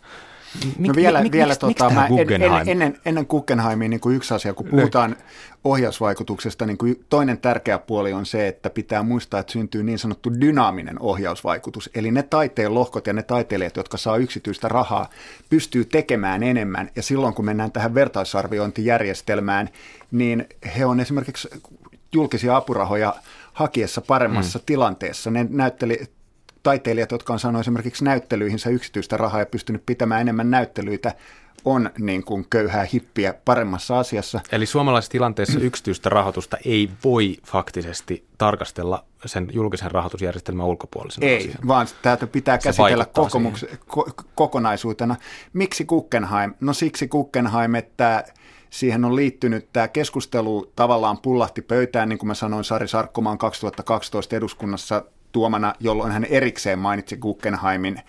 [0.79, 4.17] Mik, no vielä, mik, vielä mik, tota, mä en, en, ennen, ennen Guggenheimia niin kuin
[4.17, 5.17] yksi asia, kun puhutaan
[5.65, 10.41] ohjausvaikutuksesta, niin kuin toinen tärkeä puoli on se, että pitää muistaa, että syntyy niin sanottu
[10.41, 11.91] dynaaminen ohjausvaikutus.
[11.95, 15.11] Eli ne taiteen lohkot ja ne taiteilijat, jotka saa yksityistä rahaa,
[15.51, 16.91] pystyy tekemään enemmän.
[16.97, 19.69] Ja silloin, kun mennään tähän vertaisarviointijärjestelmään,
[20.11, 21.49] niin he on esimerkiksi
[22.13, 23.15] julkisia apurahoja
[23.53, 24.63] hakiessa paremmassa mm.
[24.67, 25.31] tilanteessa.
[25.31, 26.03] Ne näytteli,
[26.63, 31.15] taiteilijat, jotka on saanut esimerkiksi näyttelyihinsä yksityistä rahaa ja pystynyt pitämään enemmän näyttelyitä,
[31.65, 34.41] on niin kuin köyhää hippiä paremmassa asiassa.
[34.53, 41.69] Eli suomalaisessa tilanteessa yksityistä rahoitusta ei voi faktisesti tarkastella sen julkisen rahoitusjärjestelmän ulkopuolisena Ei, asiana.
[41.69, 45.17] vaan tätä pitää Se käsitellä kokomuks- ko- kokonaisuutena.
[45.53, 46.55] Miksi Guggenheim?
[46.61, 48.25] No siksi Guggenheim, että
[48.71, 54.37] siihen on liittynyt tämä keskustelu tavallaan pullahti pöytään, niin kuin mä sanoin Sari Sarkkomaan 2012
[54.37, 58.01] eduskunnassa tuomana, jolloin hän erikseen mainitsi Guggenheimin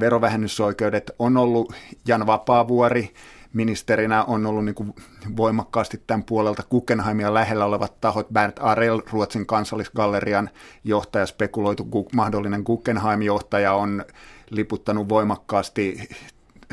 [0.00, 1.10] verovähennysoikeudet.
[1.18, 1.74] On ollut
[2.06, 3.14] Jan Vapaavuori,
[3.52, 4.94] ministerinä on ollut niin kuin
[5.36, 8.28] voimakkaasti tämän puolelta Guggenheimia lähellä olevat tahot.
[8.32, 10.50] Bernd Arel, Ruotsin kansallisgallerian
[10.84, 14.04] johtaja, spekuloitu mahdollinen Guggenheim-johtaja on
[14.50, 16.08] liputtanut voimakkaasti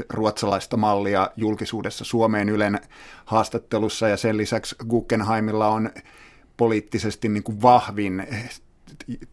[0.09, 2.79] ruotsalaista mallia julkisuudessa Suomeen Ylen
[3.25, 5.89] haastattelussa ja sen lisäksi Guggenheimilla on
[6.57, 8.27] poliittisesti niin kuin vahvin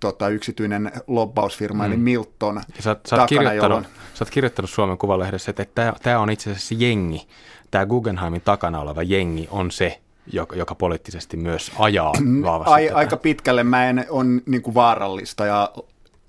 [0.01, 1.93] tota, yksityinen lobbausfirma, mm.
[1.93, 2.55] eli Milton.
[2.77, 3.85] Ja sä, sä, oot takana, jolloin...
[4.15, 7.29] sä oot kirjoittanut Suomen Kuvalehdessä, että tämä on itse asiassa jengi,
[7.71, 10.01] tämä Guggenheimin takana oleva jengi on se,
[10.33, 15.47] joka, joka poliittisesti myös ajaa vahvasti Ai, Aika pitkälle mä en on niin kuin vaarallista
[15.47, 15.73] ja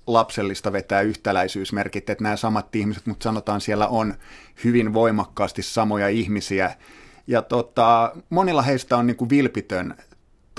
[0.06, 4.14] lapsellista vetää yhtäläisyysmerkit, että nämä samat ihmiset, mutta sanotaan siellä on
[4.64, 6.74] hyvin voimakkaasti samoja ihmisiä.
[7.26, 9.94] Ja tota, monilla heistä on niin kuin vilpitön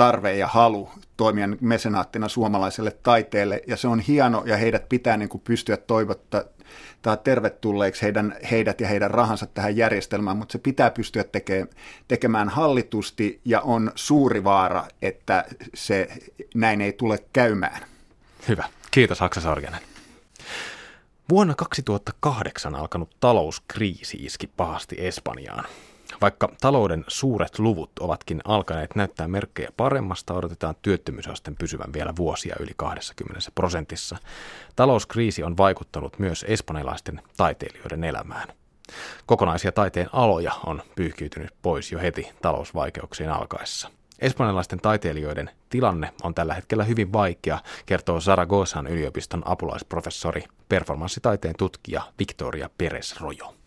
[0.01, 5.29] tarve ja halu toimia mesenaattina suomalaiselle taiteelle, ja se on hieno, ja heidät pitää niin
[5.29, 11.23] kuin pystyä toivottaa tervetulleeksi heidän, heidät ja heidän rahansa tähän järjestelmään, mutta se pitää pystyä
[11.23, 11.67] teke,
[12.07, 16.07] tekemään hallitusti, ja on suuri vaara, että se
[16.55, 17.81] näin ei tule käymään.
[18.47, 18.63] Hyvä.
[18.91, 19.81] Kiitos Aksa Sorjanen.
[21.29, 25.65] Vuonna 2008 alkanut talouskriisi iski pahasti Espanjaan.
[26.21, 32.71] Vaikka talouden suuret luvut ovatkin alkaneet näyttää merkkejä paremmasta, odotetaan työttömyysasten pysyvän vielä vuosia yli
[32.77, 34.17] 20 prosentissa.
[34.75, 38.47] Talouskriisi on vaikuttanut myös espanjalaisten taiteilijoiden elämään.
[39.25, 43.89] Kokonaisia taiteen aloja on pyyhkiytynyt pois jo heti talousvaikeuksien alkaessa.
[44.19, 52.69] Espanjalaisten taiteilijoiden tilanne on tällä hetkellä hyvin vaikea, kertoo Zaragozan yliopiston apulaisprofessori, performanssitaiteen tutkija Victoria
[52.77, 53.60] Perez Rojo.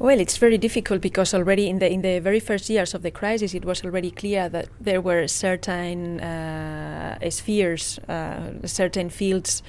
[0.00, 3.10] Well, it's very difficult because already in the in the very first years of the
[3.10, 9.62] crisis, it was already clear that there were certain uh, spheres, uh, certain fields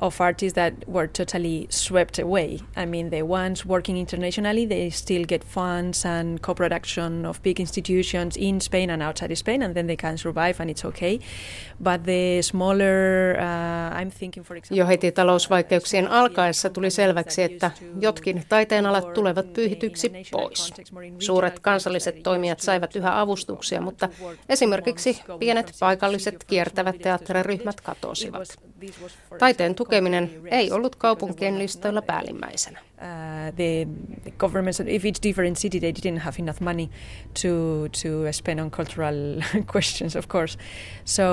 [0.00, 2.58] of artists that were totally swept away.
[2.76, 8.36] I mean, the ones working internationally, they still get funds and co-production of big institutions
[8.36, 11.18] in Spain and outside Spain, and then they can survive, and it's okay.
[11.82, 14.78] But the smaller, uh, I'm thinking for example...
[14.78, 20.72] Jo heti talousvaikeuksien alkaessa tuli selväksi, että jotkin taiteenalat tulevat pyyhityksi pois.
[21.18, 24.08] Suuret kansalliset toimijat saivat yhä avustuksia, mutta
[24.48, 28.58] esimerkiksi pienet paikalliset kiertävät teatteriryhmät katosivat.
[29.38, 32.78] Taiteen tukeminen ei ollut kaupunkien listoilla päällimmäisenä.
[32.80, 33.88] Uh, the,
[34.22, 36.86] the governments, if it's different city, they didn't have enough money
[37.42, 37.48] to
[38.02, 39.14] to spend on cultural
[39.74, 40.58] questions, of course.
[41.04, 41.24] So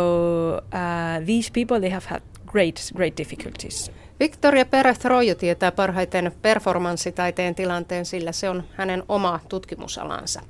[0.74, 3.92] uh, these people, they have had great, great difficulties.
[4.20, 10.42] Victoria Perez Rojo tietää parhaiten performanssitaiteen tilanteen, sillä se on hänen oma tutkimusalansa.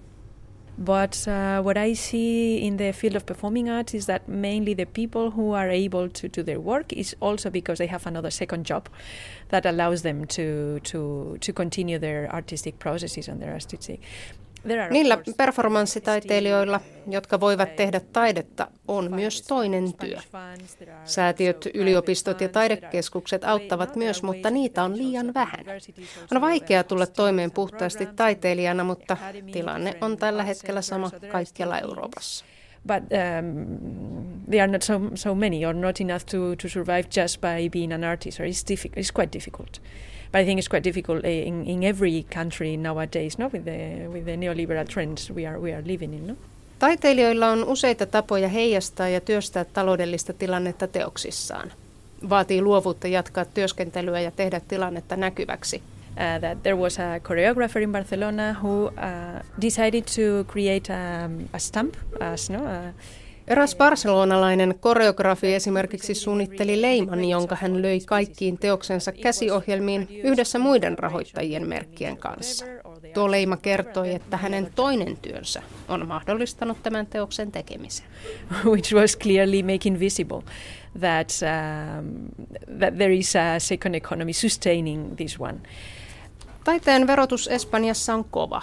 [0.77, 4.85] But uh, what I see in the field of performing arts is that mainly the
[4.85, 8.65] people who are able to do their work is also because they have another second
[8.65, 8.87] job
[9.49, 14.01] that allows them to to to continue their artistic processes and their artistic
[14.89, 20.17] Niillä performanssitaiteilijoilla, jotka voivat tehdä taidetta, on myös toinen työ.
[21.05, 25.65] Säätiöt, yliopistot ja taidekeskukset auttavat myös, mutta niitä on liian vähän.
[26.35, 29.17] On vaikea tulla toimeen puhtaasti taiteilijana, mutta
[29.51, 32.45] tilanne on tällä hetkellä sama kaikkialla Euroopassa.
[32.87, 37.41] but um, they are not so so many or not enough to, to survive just
[37.41, 39.79] by being an artist or it's difficult it's quite difficult
[40.31, 44.25] but I think it's quite difficult in, in every country nowadays, no, with the with
[44.25, 46.35] the neoliberal trends we are we are living in, no.
[46.79, 51.71] Taiteilijoilla on useita tapoja heijastaa ja työstää taloudellista tilannetta teoksissaan.
[52.29, 55.81] Vaatii luovuutta jatkaa työskentelyä ja tehdä tilannetta näkyväksi.
[56.09, 58.91] Uh, that there was a choreographer in Barcelona who uh,
[59.61, 62.93] decided to create a, um, a stamp, as no, uh,
[63.47, 71.67] Eräs barcelonalainen koreografi esimerkiksi suunnitteli leiman, jonka hän löi kaikkiin teoksensa käsiohjelmiin yhdessä muiden rahoittajien
[71.67, 72.65] merkkien kanssa.
[73.13, 78.05] Tuo leima kertoi, että hänen toinen työnsä on mahdollistanut tämän teoksen tekemisen.
[78.71, 80.41] Which was clearly making visible
[80.99, 82.27] that, um,
[82.79, 85.57] that there is a second economy sustaining this one.
[86.63, 88.61] Taiteen verotus Espanjassa on kova.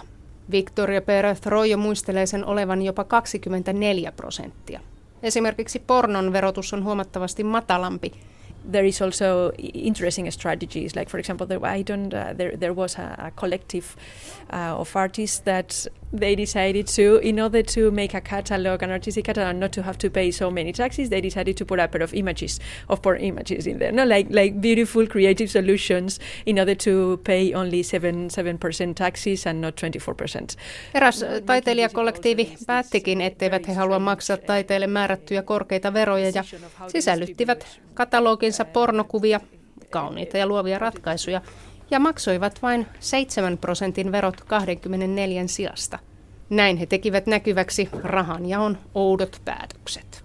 [0.51, 4.81] Victoria Pérez Royo muistelee sen olevan jopa 24 prosenttia.
[5.23, 8.13] Esimerkiksi pornon verotus on huomattavasti matalampi,
[8.73, 10.97] there is also interesting strategies.
[10.97, 12.15] Like for example, there, I don't.
[12.15, 13.85] Uh, there there was a collective
[14.55, 15.87] uh, of artists that
[16.19, 19.99] they decided to, in order to make a catalog, an artistic catalog, not to have
[19.99, 23.21] to pay so many taxes, they decided to put a pair of images, of porn
[23.21, 23.93] images in there.
[23.93, 29.47] No, like like beautiful creative solutions in order to pay only seven seven percent taxes
[29.47, 30.57] and not twenty four percent.
[30.95, 36.45] Eräs taiteilijakollektiivi päättikin, etteivät he halua maksaa taiteille määrättyjä korkeita veroja ja
[36.89, 39.41] sisällyttivät kataloginsa pornokuvia,
[39.91, 41.41] kauniita ja luovia ratkaisuja,
[41.95, 45.99] ja maksoivat vain 7 prosentin verot 24 sijasta.
[46.51, 50.23] Näin he tekivät näkyväksi rahanjaon oudot päätökset.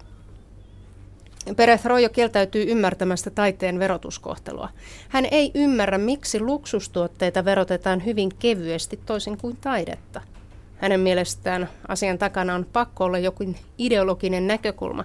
[1.56, 4.68] Perez Rojo kieltäytyy ymmärtämästä taiteen verotuskohtelua.
[5.08, 10.20] Hän ei ymmärrä, miksi luksustuotteita verotetaan hyvin kevyesti toisin kuin taidetta.
[10.76, 15.04] Hänen mielestään asian takana on pakko olla jokin ideologinen näkökulma,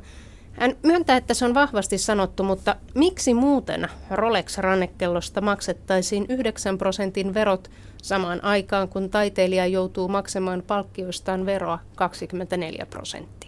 [0.60, 7.72] hän myöntää, että se on vahvasti sanottu, mutta miksi muuten Rolex-rannekellosta maksettaisiin 9 prosentin verot
[8.04, 13.45] samaan aikaan, kun taiteilija joutuu maksamaan palkkioistaan veroa 24 prosenttia?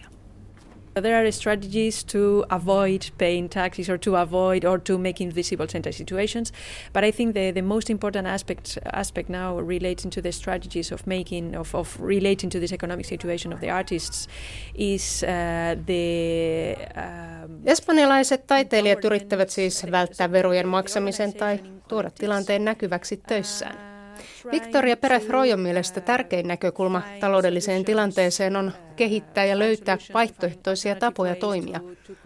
[1.02, 5.92] There are strategies to avoid paying taxes or to avoid or to make invisible center
[5.92, 6.52] situations.
[6.94, 11.08] But I think the, the most important aspect aspect now relating to the strategies of
[11.08, 14.28] making of, of relating to this economic situation of the artists
[14.76, 23.18] is uh, the um, Espanjalaiset taiteilijat yrittävät siis välttää verojen maksamisen tai tuoda tilanteen näkyväksi
[23.28, 23.97] töissään.
[24.52, 31.80] Victoria Perez Royon mielestä tärkein näkökulma taloudelliseen tilanteeseen on kehittää ja löytää vaihtoehtoisia tapoja toimia,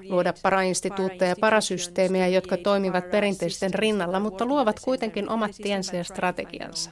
[0.10, 6.92] luoda parainstituutteja ja parasysteemejä, jotka toimivat perinteisten rinnalla, mutta luovat kuitenkin omat tiensä ja strategiansa.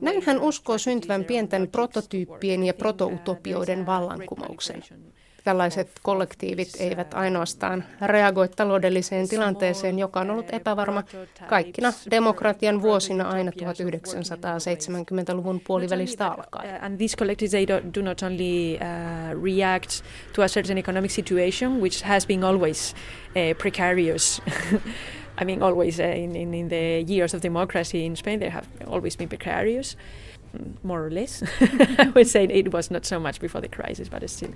[0.00, 4.82] Näin hän uskoo syntyvän pienten prototyyppien ja protoutopioiden vallankumouksen.
[5.46, 11.04] Tällaiset kollektiivit eivät ainoastaan reagoi taloudelliseen tilanteeseen, joka on ollut epävarma
[11.48, 16.84] kaikkina demokratian vuosina aina 1970-luvun puolivälistä alkaen.
[16.84, 18.80] And these collectives they do not only uh,
[19.44, 19.90] react
[20.32, 22.96] to a certain economic situation which has been always uh,
[23.58, 24.42] precarious.
[25.42, 28.66] I mean, always uh, in, in, in the years of democracy in Spain, they have
[28.86, 29.96] always been precarious,
[30.82, 31.42] more or less.
[31.98, 34.50] I would say it was not so much before the crisis, but still.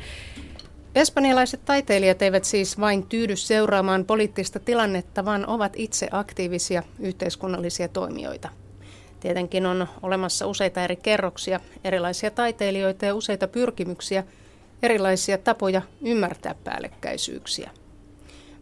[0.94, 8.48] Espanjalaiset taiteilijat eivät siis vain tyydy seuraamaan poliittista tilannetta, vaan ovat itse aktiivisia yhteiskunnallisia toimijoita.
[9.20, 14.24] Tietenkin on olemassa useita eri kerroksia, erilaisia taiteilijoita ja useita pyrkimyksiä,
[14.82, 17.70] erilaisia tapoja ymmärtää päällekkäisyyksiä.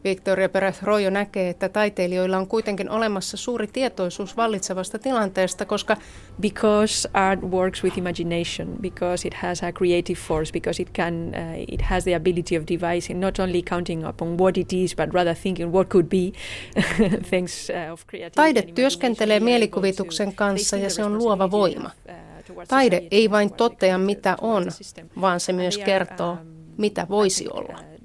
[0.05, 5.97] Victoria Perez Royo näkee, että taiteilijoilla on kuitenkin olemassa suuri tietoisuus vallitsevasta tilanteesta, koska
[6.41, 11.65] because art works with imagination, because it has a creative force, because it can uh,
[11.69, 15.35] it has the ability of devising not only counting upon what it is, but rather
[15.35, 16.33] thinking what could be
[17.31, 18.37] things uh, of creativity.
[18.37, 21.91] Taide työskentelee mielikuvituksen kanssa ja se on luova voima.
[22.09, 22.29] Uh,
[22.69, 24.65] Taide ei vain totea mitä on,
[25.21, 26.39] vaan se myös kertoo um,
[26.77, 27.98] mitä voisi olla.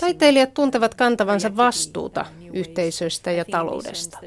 [0.00, 4.18] Taiteilijat tuntevat kantavansa vastuuta yhteisöstä ja taloudesta.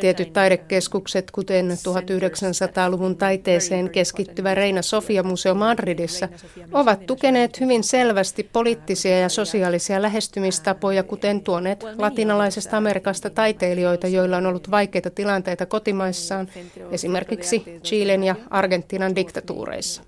[0.00, 6.28] Tietyt taidekeskukset, kuten 1900-luvun taiteeseen keskittyvä Reina Sofia Museo Madridissa,
[6.72, 14.46] ovat tukeneet hyvin selvästi poliittisia ja sosiaalisia lähestymistapoja, kuten tuoneet latinalaisesta Amerikasta taiteilijoita, joilla on
[14.46, 16.48] ollut vaikeita tilanteita kotimaissaan,
[16.90, 20.02] esimerkiksi Chilen ja Argentiinan diktatuureissa.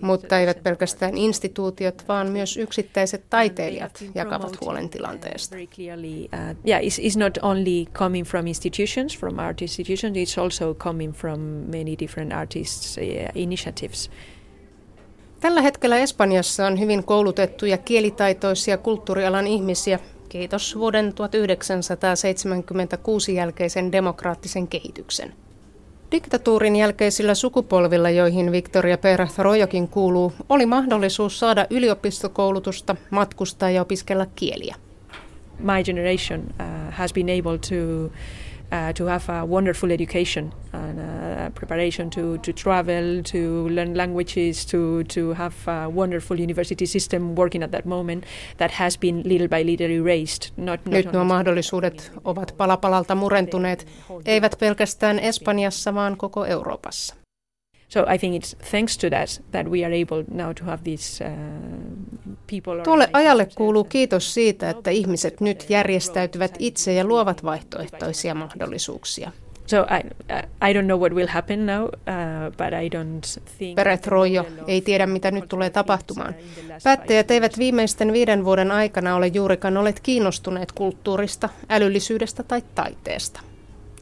[0.00, 5.56] Mutta eivät pelkästään instituutiot, vaan myös yksittäiset taiteilijat jakavat huolen tilanteesta.
[5.56, 5.62] Uh,
[6.68, 11.40] yeah, it's, it's not only coming from institutions, from art institutions, it's also coming from
[11.40, 13.02] many different artists' uh,
[13.34, 14.10] initiatives.
[15.40, 19.98] Tällä hetkellä Espanjassa on hyvin koulutettuja kielitaitoisia kulttuurialan ihmisiä,
[20.28, 25.34] kiitos vuoden 1976 jälkeisen demokraattisen kehityksen.
[26.12, 34.26] Diktatuurin jälkeisillä sukupolvilla, joihin Victoria Perez Rojokin kuuluu, oli mahdollisuus saada yliopistokoulutusta, matkustaa ja opiskella
[34.26, 34.74] kieliä.
[35.58, 38.10] My generation uh, has been able to
[38.72, 44.66] uh, to have a wonderful education and uh, preparation to, to travel, to learn languages,
[44.66, 48.24] to, to have a wonderful university system working at that moment
[48.56, 50.50] that has been little by little erased.
[50.56, 53.86] Not, not Nyt nuo mahdollisuudet ovat palapalalta murentuneet,
[54.24, 57.19] eivät pelkästään Espanjassa, vaan koko Euroopassa.
[62.82, 69.32] Tuolle ajalle kuuluu kiitos siitä, että ihmiset nyt järjestäytyvät itse ja luovat vaihtoehtoisia mahdollisuuksia.
[69.66, 70.08] So I,
[70.70, 71.90] I don't know what will happen now, uh,
[72.50, 73.76] but I don't think...
[73.76, 76.34] Peret Rojo ei tiedä, mitä nyt tulee tapahtumaan.
[76.84, 83.40] Päättäjät eivät viimeisten viiden vuoden aikana ole juurikaan olleet kiinnostuneet kulttuurista, älyllisyydestä tai taiteesta.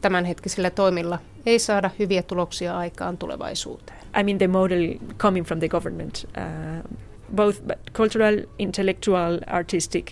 [0.01, 3.99] Tämänhetkisillä toimilla ei saada hyviä tuloksia aikaan tulevaisuuteen.
[4.19, 6.97] I mean the model coming from the government, uh,
[7.35, 7.61] both
[7.93, 10.11] cultural, intellectual, artistic,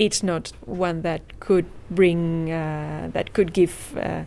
[0.00, 4.26] it's not one that could bring, uh, that could give uh,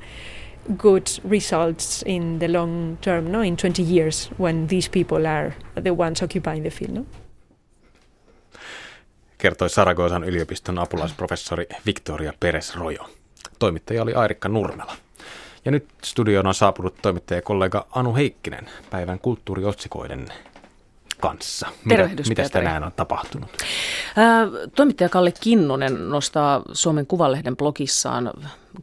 [0.77, 5.51] good results in the long term, no, in 20 years when these people are
[5.83, 7.05] the ones occupying the field, no?
[9.37, 13.09] Kertoi Saragosan yliopiston apulaisprofessori Victoria Peres Rojo.
[13.59, 14.95] Toimittaja oli Airikka Nurmela.
[15.65, 20.27] Ja nyt studioon on saapunut toimittajakollega Anu Heikkinen päivän kulttuuriotsikoiden
[21.19, 21.67] kanssa.
[21.85, 23.49] Mitä, mitä tänään on tapahtunut?
[24.15, 28.31] Ää, toimittaja Kalle Kinnunen nostaa Suomen Kuvalehden blogissaan,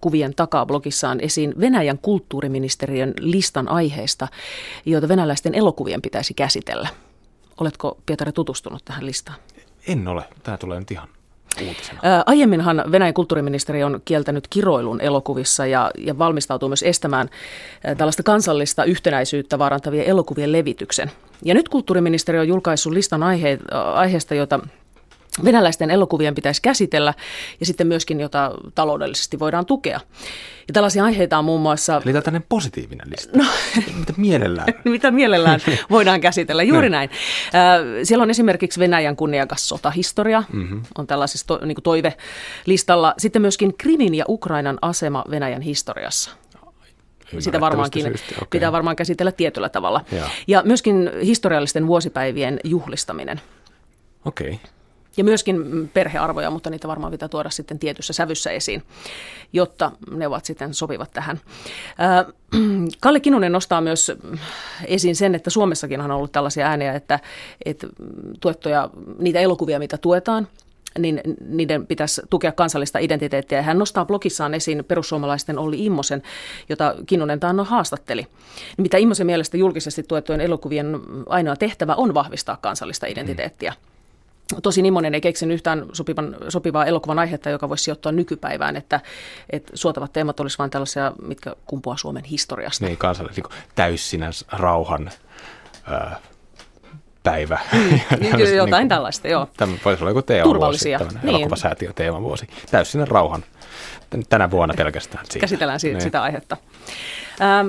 [0.01, 4.29] kuvien takaa blogissaan esiin Venäjän kulttuuriministeriön listan aiheista,
[4.87, 6.89] joita venäläisten elokuvien pitäisi käsitellä.
[7.61, 9.39] Oletko, Pietari, tutustunut tähän listaan?
[9.87, 10.25] En ole.
[10.43, 11.09] Tämä tulee nyt ihan
[11.67, 12.01] uutisena?
[12.27, 17.31] Aiemminhan Venäjän kulttuuriministeri on kieltänyt kiroilun elokuvissa ja, ja valmistautuu myös estämään
[17.97, 21.11] tällaista kansallista yhtenäisyyttä vaarantavien elokuvien levityksen.
[21.45, 23.59] Ja nyt kulttuuriministeri on julkaissut listan aihe,
[23.95, 24.61] aiheesta, jota
[25.45, 27.15] venäläisten elokuvien pitäisi käsitellä
[27.61, 30.01] ja sitten myöskin, jota taloudellisesti voidaan tukea.
[30.69, 32.03] Ja tällaisia aiheita on muun muassa...
[32.05, 33.39] Eli tällainen positiivinen lista.
[33.39, 33.45] No,
[33.99, 34.69] mitä mielellään?
[34.85, 35.61] mitä mielellään
[35.91, 37.11] voidaan käsitellä, juuri näin.
[38.03, 40.83] Siellä on esimerkiksi Venäjän kunniakas sotahistoria, mm-hmm.
[40.99, 43.15] on tällaisessa to, niin toive-listalla.
[43.19, 46.31] Sitten myöskin Krimin ja Ukrainan asema Venäjän historiassa.
[47.39, 48.47] Sitä varmaankin syystä, okay.
[48.51, 50.05] pitää varmaan käsitellä tietyllä tavalla.
[50.13, 53.41] Ja, ja myöskin historiallisten vuosipäivien juhlistaminen.
[54.25, 54.49] Okei.
[54.49, 54.78] Okay
[55.19, 58.83] ja myöskin perhearvoja, mutta niitä varmaan pitää tuoda sitten tietyssä sävyssä esiin,
[59.53, 61.41] jotta ne ovat sitten sopivat tähän.
[63.01, 64.13] Kalle Kinunen nostaa myös
[64.87, 67.21] esiin sen, että Suomessakin on ollut tällaisia ääniä, että,
[67.65, 67.87] että
[68.41, 70.49] tuettuja, niitä elokuvia, mitä tuetaan,
[70.99, 73.63] niin niiden pitäisi tukea kansallista identiteettiä.
[73.63, 76.23] Hän nostaa blogissaan esiin perussuomalaisten Olli Immosen,
[76.69, 78.27] jota Kinnunen taannoin haastatteli.
[78.79, 83.71] Mitä Immosen mielestä julkisesti tuettujen elokuvien ainoa tehtävä on vahvistaa kansallista identiteettiä.
[83.71, 83.98] Mm.
[84.63, 89.01] Tosin Immonen ei keksinyt yhtään sopivan, sopivaa elokuvan aihetta, joka voisi sijoittaa nykypäivään, että,
[89.51, 92.87] että suotavat teemat olisivat vain tällaisia, mitkä kumpuaa Suomen historiasta.
[92.87, 95.11] Niin, kansallinen niin täyssinäs rauhan
[95.87, 96.17] ää,
[97.23, 97.59] päivä.
[97.73, 99.49] Mm, niin, jotain niin, tällaista, joo.
[99.57, 101.29] Tämä voisi olla joku teemavuosi, niin.
[101.29, 102.47] elokuvasäätiö teemavuosi.
[102.71, 103.45] Täyssinän rauhan
[104.29, 105.27] tänä vuonna pelkästään.
[105.27, 105.41] Siinä.
[105.41, 106.01] Käsitellään si- niin.
[106.01, 106.57] sitä aihetta.
[107.41, 107.69] Ähm,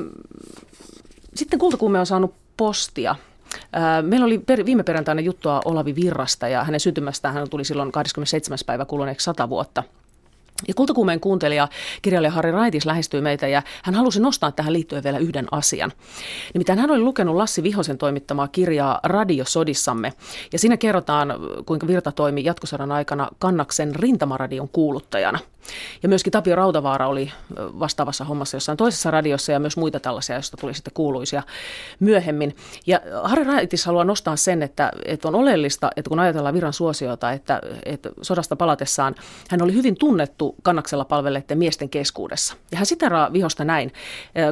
[1.35, 3.15] sitten Kultakuume on saanut postia–
[4.01, 8.57] Meillä oli per, viime perjantaina juttua Olavi Virrasta ja hänen syntymästään hän tuli silloin 27.
[8.65, 9.83] päivä kuluneeksi 100 vuotta.
[10.67, 11.67] Ja Kultakuumeen kuuntelija,
[12.01, 15.91] kirjailija Harri Raitis lähestyi meitä ja hän halusi nostaa tähän liittyen vielä yhden asian.
[16.53, 20.13] Nimittäin hän oli lukenut Lassi Vihosen toimittamaa kirjaa Radiosodissamme
[20.53, 21.33] ja siinä kerrotaan,
[21.65, 25.39] kuinka Virta toimi jatkosodan aikana Kannaksen rintamaradion kuuluttajana.
[26.03, 30.57] Ja myöskin Tapio Rautavaara oli vastaavassa hommassa jossain toisessa radiossa ja myös muita tällaisia, joista
[30.57, 31.43] tuli sitten kuuluisia
[31.99, 32.55] myöhemmin.
[32.87, 37.31] Ja Harri Raitis haluaa nostaa sen, että, että on oleellista, että kun ajatellaan Viran suosiota,
[37.31, 39.15] että, että sodasta palatessaan
[39.49, 42.55] hän oli hyvin tunnettu Kannaksella palvelleiden miesten keskuudessa.
[42.71, 43.93] Ja hän siteraa vihosta näin.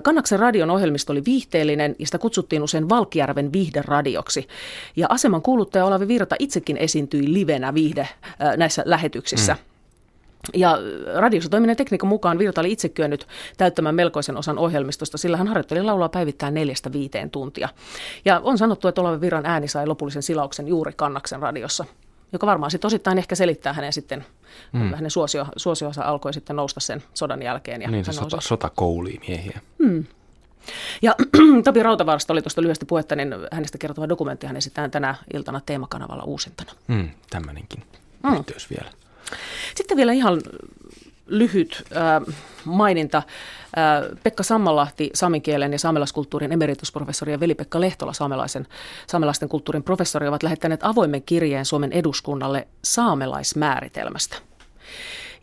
[0.04, 4.48] Kannaksen radion ohjelmisto oli viihteellinen ja sitä kutsuttiin usein Valkjärven viihderadioksi.
[4.95, 8.08] Ja aseman kuuluttaja Olavi Virta itsekin esiintyi livenä viihde
[8.58, 9.54] näissä lähetyksissä.
[9.54, 9.60] Mm.
[10.54, 10.78] Ja
[11.16, 13.28] radiossa toiminnan tekniikan mukaan Virta oli itse kyennyt
[13.58, 17.70] täyttämään melkoisen osan ohjelmistosta, sillä hän harjoitteli laulaa päivittäin neljästä viiteen tuntia.
[18.26, 21.86] Ja on sanottu, että Olavi Viran ääni sai lopullisen silauksen juuri Kannaksen radiossa
[22.32, 24.25] joka varmaan sitten osittain ehkä selittää hänen sitten,
[24.73, 24.93] mm.
[24.93, 27.82] hänen suosio, suosionsa alkoi sitten nousta sen sodan jälkeen.
[27.82, 29.59] Ja niin se sota, sota koulii miehiä.
[29.78, 30.05] Mm.
[31.01, 31.15] Ja
[31.63, 36.23] Tapio Rautavaarasta oli tuosta lyhyesti puhetta, niin hänestä kertova dokumentti hän esitetään tänä iltana teemakanavalla
[36.23, 36.71] uusintana.
[36.88, 37.84] Mm, tämmöinenkin
[38.23, 38.43] mm.
[38.69, 38.91] vielä.
[39.75, 40.41] Sitten vielä ihan
[41.28, 43.17] lyhyt äh, maininta.
[43.17, 48.67] Äh, Pekka Sammalahti, samikielen ja saamelaiskulttuurin emeritusprofessori ja veli-Pekka Lehtola, saamelaisen,
[49.07, 54.38] saamelaisten kulttuurin professori, ovat lähettäneet avoimen kirjeen Suomen eduskunnalle saamelaismääritelmästä.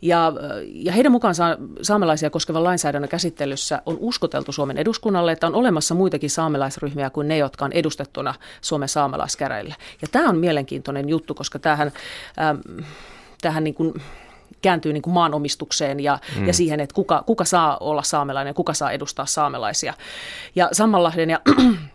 [0.01, 0.33] Ja,
[0.73, 1.35] ja heidän mukaan
[1.81, 7.37] saamelaisia koskevan lainsäädännön käsittelyssä on uskoteltu Suomen eduskunnalle, että on olemassa muitakin saamelaisryhmiä kuin ne,
[7.37, 9.75] jotka on edustettuna Suomen saamelaiskäräjillä.
[10.01, 11.91] Ja tämä on mielenkiintoinen juttu, koska tämähän,
[12.41, 13.93] ähm, niin kuin
[14.65, 16.47] kääntyy niin kuin maanomistukseen ja, mm.
[16.47, 19.93] ja siihen, että kuka, kuka saa olla saamelainen ja kuka saa edustaa saamelaisia.
[20.55, 21.39] Ja Sammanlahden ja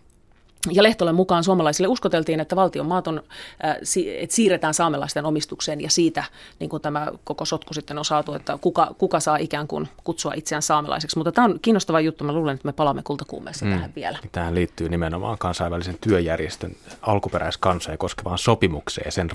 [0.72, 3.22] ja Lehtolen mukaan suomalaisille uskoteltiin, että valtion maat on,
[3.64, 3.76] äh,
[4.18, 6.24] että siirretään saamelaisten omistukseen ja siitä
[6.58, 10.32] niin kuin tämä koko sotku sitten on saatu, että kuka, kuka saa ikään kuin kutsua
[10.36, 11.18] itseään saamelaiseksi.
[11.18, 12.24] Mutta tämä on kiinnostava juttu.
[12.24, 13.72] Mä luulen, että me palaamme kultakuumeessa mm.
[13.72, 14.18] tähän vielä.
[14.32, 19.30] Tähän liittyy nimenomaan kansainvälisen työjärjestön alkuperäiskansoja koskevaan sopimukseen ja sen,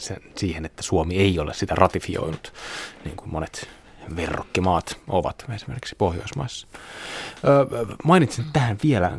[0.00, 2.52] sen, siihen, että Suomi ei ole sitä ratifioinut,
[3.04, 3.68] niin kuin monet
[4.16, 6.66] verrokkimaat ovat esimerkiksi Pohjoismaissa.
[7.44, 7.66] Öö,
[8.04, 9.10] mainitsin tähän vielä,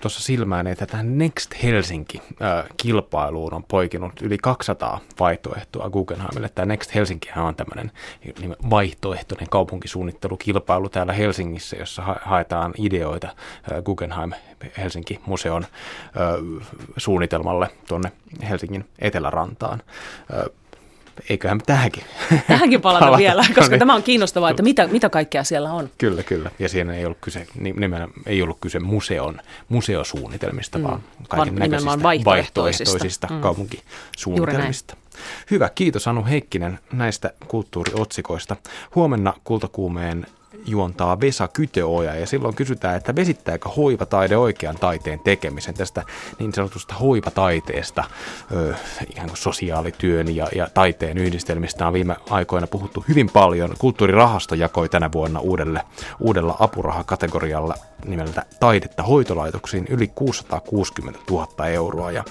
[0.00, 6.48] tuossa silmään, että tähän Next Helsinki-kilpailuun on poikinut yli 200 vaihtoehtoa Guggenheimille.
[6.48, 7.92] Tämä Next Helsinki on tämmöinen
[8.70, 13.28] vaihtoehtoinen kaupunkisuunnittelukilpailu täällä Helsingissä, jossa haetaan ideoita
[13.84, 14.32] Guggenheim
[14.78, 15.66] Helsinki-museon
[16.96, 18.12] suunnitelmalle tuonne
[18.48, 19.82] Helsingin etelärantaan
[21.28, 22.02] eiköhän tähänkin.
[22.48, 23.18] Tähänkin palata, palata.
[23.18, 23.78] vielä, koska no niin.
[23.78, 25.90] tämä on kiinnostavaa, että mitä, mitä kaikkea siellä on.
[25.98, 26.50] Kyllä, kyllä.
[26.58, 30.84] Ja siinä ei ollut kyse, nimenomaan ei ollut kyse museon, museosuunnitelmista, mm.
[30.84, 33.40] vaan kaiken näköisistä vaihtoehtoisista, vaihtoehtoisista mm.
[33.40, 34.96] kaupunkisuunnitelmista.
[35.50, 38.56] Hyvä, kiitos Anu Heikkinen näistä kulttuuriotsikoista.
[38.94, 40.26] Huomenna Kultakuumeen
[40.66, 46.02] juontaa Vesa Kytöoja ja silloin kysytään, että vesittääkö hoivataide oikean taiteen tekemisen tästä
[46.38, 48.04] niin sanotusta hoivataiteesta,
[48.52, 48.74] ö,
[49.10, 53.74] ikään kuin sosiaalityön ja, ja taiteen yhdistelmistä on viime aikoina puhuttu hyvin paljon.
[53.78, 55.82] Kulttuurirahasto jakoi tänä vuonna uudelle,
[56.20, 62.24] uudella apurahakategorialla nimeltä Taidetta hoitolaitoksiin yli 660 000 euroa ja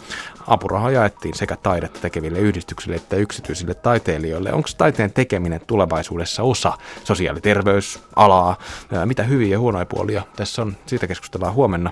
[0.47, 4.53] apuraha jaettiin sekä taidetta tekeville yhdistyksille että yksityisille taiteilijoille.
[4.53, 8.57] Onko taiteen tekeminen tulevaisuudessa osa sosiaaliterveysalaa?
[9.05, 10.77] Mitä hyviä ja huonoja puolia tässä on?
[10.85, 11.91] Siitä keskustellaan huomenna.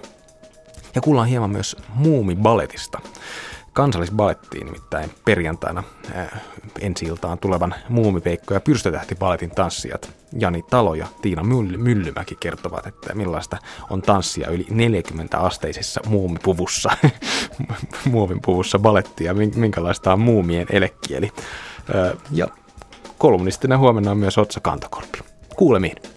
[0.96, 3.00] Ja kuullaan hieman myös muumibaletista
[3.78, 5.84] kansallisbalettiin, nimittäin perjantaina
[6.16, 6.42] äh,
[6.80, 11.44] ensi iltaan tulevan Muumipeikko ja Pyrstötähti-baletin tanssijat Jani Talo ja Tiina
[11.78, 13.58] Myllymäki kertovat, että millaista
[13.90, 16.90] on tanssia yli 40 asteisessa muumipuvussa,
[18.12, 21.32] muovin puvussa balettia, minkälaista on muumien elekieli.
[21.96, 22.48] Äh, ja
[23.18, 25.20] kolumnistina huomenna on myös Otsa Kantokorpi.
[25.56, 26.17] Kuulemiin.